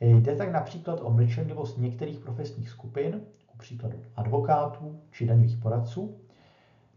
Jde 0.01 0.35
tak 0.35 0.51
například 0.51 0.99
o 1.03 1.09
mlčenlivost 1.09 1.77
některých 1.77 2.19
profesních 2.19 2.69
skupin, 2.69 3.21
ku 3.47 3.57
příkladu 3.57 3.97
advokátů 4.15 4.99
či 5.11 5.25
daňových 5.25 5.57
poradců, 5.57 6.15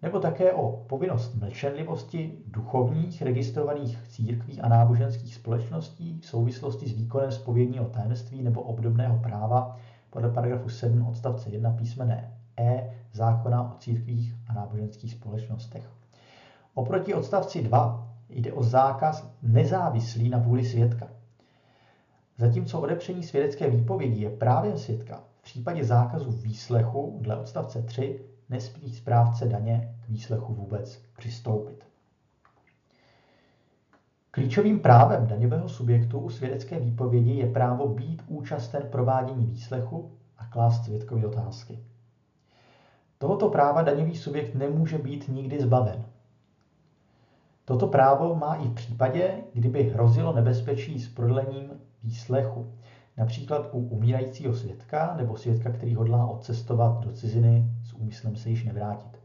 nebo 0.03 0.21
také 0.21 0.53
o 0.53 0.85
povinnost 0.87 1.35
mlčenlivosti 1.35 2.39
duchovních 2.47 3.23
registrovaných 3.23 3.99
církví 4.09 4.61
a 4.61 4.69
náboženských 4.69 5.35
společností 5.35 6.21
v 6.21 6.27
souvislosti 6.27 6.89
s 6.89 6.93
výkonem 6.93 7.33
spovědního 7.33 7.85
tajemství 7.85 8.43
nebo 8.43 8.63
obdobného 8.63 9.19
práva 9.19 9.77
podle 10.11 10.31
paragrafu 10.31 10.69
7 10.69 11.07
odstavce 11.07 11.51
1 11.51 11.71
písmene 11.71 12.35
E 12.59 12.91
zákona 13.13 13.73
o 13.75 13.79
církvích 13.79 14.35
a 14.49 14.53
náboženských 14.53 15.13
společnostech. 15.13 15.98
Oproti 16.79 17.14
odstavci 17.14 17.62
2 17.62 18.09
jde 18.29 18.53
o 18.53 18.62
zákaz 18.62 19.31
nezávislý 19.43 20.29
na 20.29 20.38
vůli 20.38 20.64
svědka. 20.64 21.09
Zatímco 22.37 22.81
odepření 22.81 23.23
svědecké 23.23 23.71
výpovědi 23.71 24.23
je 24.23 24.31
právě 24.31 24.77
svědka, 24.77 25.25
v 25.38 25.43
případě 25.43 25.85
zákazu 25.85 26.31
výslechu 26.31 27.19
dle 27.21 27.37
odstavce 27.37 27.83
3 27.83 28.21
nesmí 28.49 28.93
správce 28.93 29.47
daně 29.47 29.95
k 30.01 30.09
výslechu 30.09 30.55
vůbec 30.55 31.03
přistoupit. 31.17 31.85
Klíčovým 34.31 34.81
právem 34.81 35.27
daňového 35.27 35.69
subjektu 35.69 36.19
u 36.19 36.31
svědecké 36.31 36.81
výpovědi 36.81 37.33
je 37.33 37.53
právo 37.53 37.88
být 37.88 38.23
účasten 38.27 38.83
provádění 38.91 39.47
výslechu 39.47 40.11
a 40.37 40.47
klást 40.47 40.85
svědkovi 40.85 41.27
otázky. 41.27 41.79
Tohoto 43.19 43.49
práva 43.49 43.83
daňový 43.83 44.17
subjekt 44.17 44.55
nemůže 44.55 44.99
být 44.99 45.29
nikdy 45.29 45.61
zbaven. 45.61 46.05
Toto 47.69 47.87
právo 47.87 48.35
má 48.35 48.55
i 48.55 48.69
v 48.69 48.75
případě, 48.75 49.31
kdyby 49.55 49.83
hrozilo 49.83 50.33
nebezpečí 50.33 51.01
s 51.01 51.09
prodlením 51.09 51.71
výslechu, 52.03 52.73
například 53.17 53.69
u 53.73 53.79
umírajícího 53.79 54.55
svědka 54.55 55.15
nebo 55.17 55.37
svědka, 55.37 55.71
který 55.71 55.95
hodlá 55.95 56.27
odcestovat 56.27 57.05
do 57.05 57.13
ciziny 57.13 57.65
s 57.85 57.93
úmyslem 57.93 58.37
se 58.37 58.51
již 58.51 58.65
nevrátit. 58.65 59.21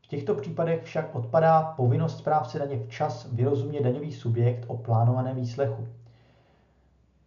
V 0.00 0.06
těchto 0.06 0.34
případech 0.34 0.82
však 0.82 1.14
odpadá 1.14 1.62
povinnost 1.62 2.18
správce 2.18 2.58
daně 2.58 2.78
včas 2.86 3.28
vyrozumět 3.32 3.82
daňový 3.82 4.12
subjekt 4.12 4.64
o 4.66 4.76
plánovaném 4.76 5.36
výslechu. 5.36 5.88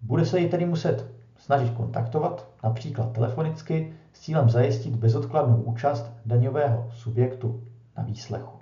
Bude 0.02 0.26
se 0.26 0.40
ji 0.40 0.50
tedy 0.50 0.66
muset 0.66 1.12
snažit 1.38 1.74
kontaktovat, 1.74 2.48
například 2.64 3.12
telefonicky, 3.12 3.94
s 4.14 4.20
cílem 4.20 4.50
zajistit 4.50 4.96
bezodkladnou 4.96 5.62
účast 5.62 6.12
daňového 6.26 6.90
subjektu 6.92 7.64
na 7.98 8.04
výslechu. 8.04 8.59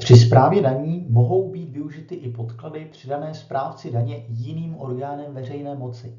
Při 0.00 0.16
správě 0.16 0.62
daní 0.62 1.06
mohou 1.08 1.50
být 1.50 1.70
využity 1.70 2.14
i 2.14 2.30
podklady 2.32 2.86
přidané 2.86 3.34
správci 3.34 3.90
daně 3.90 4.24
jiným 4.28 4.80
orgánem 4.80 5.34
veřejné 5.34 5.74
moci. 5.74 6.18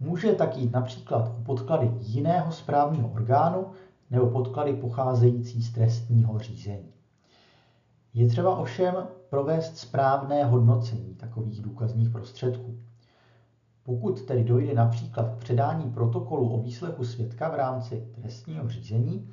Může 0.00 0.32
tak 0.32 0.56
jít 0.56 0.72
například 0.72 1.28
o 1.38 1.42
podklady 1.42 1.90
jiného 2.00 2.52
správního 2.52 3.08
orgánu 3.08 3.66
nebo 4.10 4.26
podklady 4.26 4.72
pocházející 4.72 5.62
z 5.62 5.72
trestního 5.72 6.38
řízení. 6.38 6.92
Je 8.14 8.28
třeba 8.28 8.56
ovšem 8.56 8.94
provést 9.30 9.76
správné 9.76 10.44
hodnocení 10.44 11.14
takových 11.14 11.62
důkazních 11.62 12.10
prostředků. 12.10 12.78
Pokud 13.82 14.22
tedy 14.22 14.44
dojde 14.44 14.74
například 14.74 15.34
k 15.34 15.38
předání 15.38 15.90
protokolu 15.90 16.48
o 16.48 16.62
výslechu 16.62 17.04
svědka 17.04 17.48
v 17.48 17.54
rámci 17.54 18.08
trestního 18.20 18.68
řízení, 18.68 19.30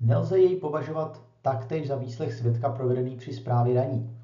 nelze 0.00 0.38
jej 0.38 0.56
považovat 0.56 1.31
taktéž 1.42 1.88
za 1.88 1.96
výslech 1.96 2.34
svědka 2.34 2.70
provedený 2.70 3.16
při 3.16 3.32
správě 3.32 3.74
daní. 3.74 4.16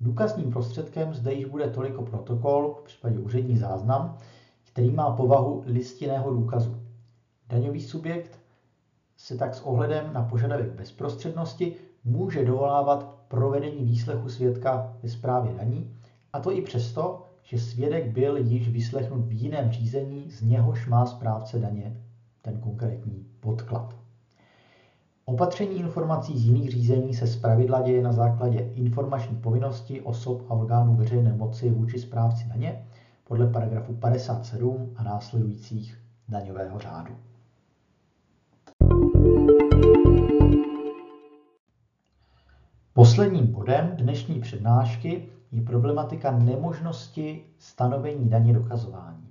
Důkazním 0.00 0.50
prostředkem 0.50 1.14
zde 1.14 1.32
již 1.32 1.44
bude 1.44 1.70
toliko 1.70 2.02
protokol, 2.02 2.74
v 2.80 2.84
případě 2.84 3.18
úřední 3.18 3.56
záznam, 3.56 4.18
který 4.64 4.90
má 4.90 5.10
povahu 5.10 5.62
listinného 5.66 6.30
důkazu. 6.30 6.76
Daňový 7.48 7.80
subjekt 7.80 8.40
se 9.16 9.36
tak 9.36 9.54
s 9.54 9.60
ohledem 9.60 10.12
na 10.12 10.22
požadavek 10.22 10.72
bezprostřednosti 10.72 11.76
může 12.04 12.44
dovolávat 12.44 13.18
provedení 13.28 13.84
výslechu 13.84 14.28
svědka 14.28 14.96
ve 15.02 15.08
správě 15.08 15.54
daní, 15.54 15.94
a 16.32 16.40
to 16.40 16.52
i 16.52 16.62
přesto, 16.62 17.22
že 17.42 17.58
svědek 17.58 18.12
byl 18.12 18.36
již 18.36 18.68
vyslechnut 18.68 19.26
v 19.26 19.32
jiném 19.32 19.70
řízení, 19.70 20.30
z 20.30 20.42
něhož 20.42 20.86
má 20.86 21.06
správce 21.06 21.58
daně 21.58 21.96
ten 22.42 22.60
konkrétní 22.60 23.26
podklad. 23.40 24.07
Opatření 25.28 25.78
informací 25.78 26.38
z 26.38 26.44
jiných 26.44 26.70
řízení 26.70 27.14
se 27.14 27.26
zpravidla 27.26 27.82
děje 27.82 28.02
na 28.02 28.12
základě 28.12 28.58
informační 28.58 29.36
povinnosti 29.36 30.00
osob 30.00 30.42
a 30.48 30.54
orgánů 30.54 30.94
veřejné 30.96 31.32
moci 31.32 31.70
vůči 31.70 31.98
správci 31.98 32.48
daně 32.48 32.86
podle 33.24 33.46
paragrafu 33.46 33.94
57 33.94 34.92
a 34.96 35.02
následujících 35.02 35.98
daňového 36.28 36.78
řádu. 36.78 37.16
Posledním 42.92 43.46
bodem 43.46 43.96
dnešní 43.96 44.40
přednášky 44.40 45.28
je 45.52 45.62
problematika 45.62 46.38
nemožnosti 46.38 47.42
stanovení 47.58 48.28
daně 48.28 48.52
dokazováním. 48.52 49.27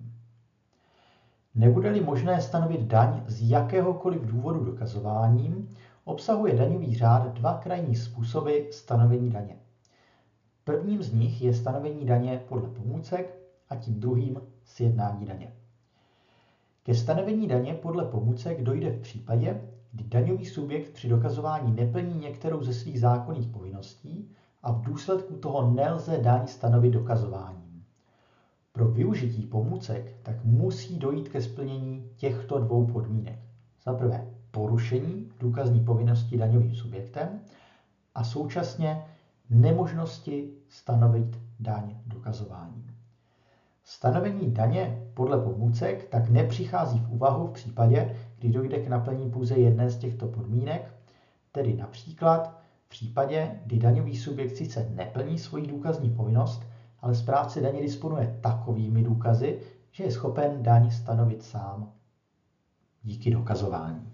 Nebude-li 1.57 2.01
možné 2.01 2.41
stanovit 2.41 2.81
daň 2.81 3.23
z 3.27 3.49
jakéhokoliv 3.49 4.21
důvodu 4.21 4.65
dokazováním, 4.65 5.69
obsahuje 6.05 6.55
daňový 6.55 6.95
řád 6.95 7.33
dva 7.33 7.53
krajní 7.53 7.95
způsoby 7.95 8.57
stanovení 8.71 9.29
daně. 9.29 9.57
Prvním 10.63 11.03
z 11.03 11.13
nich 11.13 11.41
je 11.41 11.53
stanovení 11.53 12.05
daně 12.05 12.45
podle 12.49 12.69
pomůcek 12.69 13.39
a 13.69 13.75
tím 13.75 13.99
druhým 13.99 14.41
sjednání 14.65 15.25
daně. 15.25 15.51
Ke 16.83 16.93
stanovení 16.93 17.47
daně 17.47 17.73
podle 17.73 18.03
pomůcek 18.03 18.63
dojde 18.63 18.89
v 18.89 19.01
případě, 19.01 19.61
kdy 19.91 20.03
daňový 20.03 20.45
subjekt 20.45 20.93
při 20.93 21.07
dokazování 21.07 21.71
neplní 21.71 22.17
některou 22.19 22.63
ze 22.63 22.73
svých 22.73 22.99
zákonných 22.99 23.47
povinností 23.47 24.31
a 24.63 24.71
v 24.71 24.81
důsledku 24.81 25.35
toho 25.35 25.61
nelze 25.61 26.17
daň 26.17 26.47
stanovit 26.47 26.93
dokazováním. 26.93 27.66
Pro 28.77 28.87
využití 28.87 29.45
pomůcek 29.45 30.15
tak 30.23 30.43
musí 30.43 30.97
dojít 30.97 31.29
ke 31.29 31.41
splnění 31.41 32.09
těchto 32.15 32.59
dvou 32.59 32.85
podmínek. 32.85 33.39
Za 33.83 33.93
prvé 33.93 34.27
porušení 34.51 35.31
důkazní 35.39 35.79
povinnosti 35.79 36.37
daňovým 36.37 36.75
subjektem 36.75 37.39
a 38.15 38.23
současně 38.23 39.03
nemožnosti 39.49 40.53
stanovit 40.69 41.39
daň 41.59 41.95
dokazováním. 42.05 42.95
Stanovení 43.83 44.51
daně 44.51 45.07
podle 45.13 45.37
pomůcek 45.37 46.09
tak 46.09 46.29
nepřichází 46.29 46.99
v 46.99 47.11
úvahu 47.11 47.47
v 47.47 47.51
případě, 47.51 48.15
kdy 48.39 48.49
dojde 48.49 48.79
k 48.79 48.87
naplnění 48.87 49.31
pouze 49.31 49.55
jedné 49.55 49.89
z 49.89 49.97
těchto 49.97 50.27
podmínek, 50.27 50.93
tedy 51.51 51.73
například 51.73 52.61
v 52.85 52.89
případě, 52.89 53.59
kdy 53.65 53.77
daňový 53.77 54.17
subjekt 54.17 54.55
sice 54.55 54.89
neplní 54.95 55.39
svoji 55.39 55.67
důkazní 55.67 56.09
povinnost, 56.09 56.63
ale 57.07 57.15
správce 57.15 57.61
daně 57.61 57.81
disponuje 57.81 58.37
takovými 58.41 59.03
důkazy, 59.03 59.59
že 59.91 60.03
je 60.03 60.11
schopen 60.11 60.63
daň 60.63 60.91
stanovit 60.91 61.43
sám 61.43 61.91
díky 63.03 63.31
dokazování. 63.31 64.11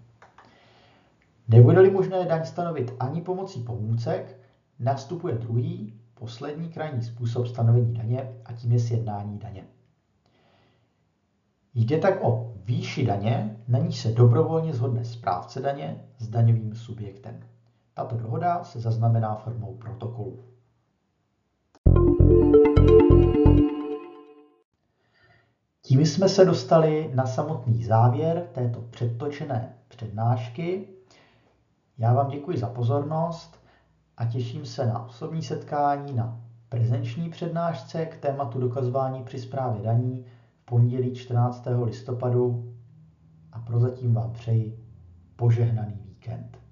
Nebude-li 1.47 1.91
možné 1.91 2.25
daň 2.25 2.45
stanovit 2.45 2.93
ani 2.99 3.21
pomocí 3.21 3.63
pomůcek, 3.63 4.39
nastupuje 4.79 5.36
druhý, 5.36 5.99
poslední 6.13 6.69
krajní 6.69 7.01
způsob 7.01 7.47
stanovení 7.47 7.93
daně 7.93 8.34
a 8.45 8.53
tím 8.53 8.71
je 8.71 8.79
sjednání 8.79 9.39
daně. 9.39 9.65
Jde 11.75 11.97
tak 11.97 12.23
o 12.23 12.53
výši 12.56 13.06
daně, 13.06 13.58
na 13.67 13.79
níž 13.79 13.99
se 13.99 14.12
dobrovolně 14.12 14.73
zhodne 14.73 15.06
správce 15.06 15.60
daně 15.60 16.03
s 16.17 16.27
daňovým 16.27 16.75
subjektem. 16.75 17.39
Tato 17.93 18.17
dohoda 18.17 18.63
se 18.63 18.79
zaznamená 18.79 19.36
formou 19.36 19.77
protokolu. 19.77 20.43
Tím 25.82 26.06
jsme 26.06 26.30
se 26.30 26.46
dostali 26.46 27.12
na 27.15 27.26
samotný 27.26 27.84
závěr 27.84 28.48
této 28.54 28.82
předtočené 28.82 29.76
přednášky. 29.88 30.88
Já 31.98 32.13
vám 32.13 32.30
děkuji 32.30 32.58
za 32.58 32.67
pozornost 32.67 33.60
a 34.17 34.26
těším 34.26 34.65
se 34.65 34.86
na 34.86 35.06
osobní 35.06 35.43
setkání 35.43 36.13
na 36.13 36.41
prezenční 36.69 37.30
přednášce 37.30 38.06
k 38.06 38.17
tématu 38.17 38.60
dokazování 38.60 39.24
při 39.24 39.39
správě 39.39 39.84
daní 39.84 40.26
v 40.62 40.65
pondělí 40.65 41.15
14. 41.15 41.67
listopadu 41.84 42.74
a 43.52 43.60
prozatím 43.60 44.13
vám 44.13 44.34
přeji 44.34 44.80
požehnaný 45.36 46.02
víkend. 46.06 46.62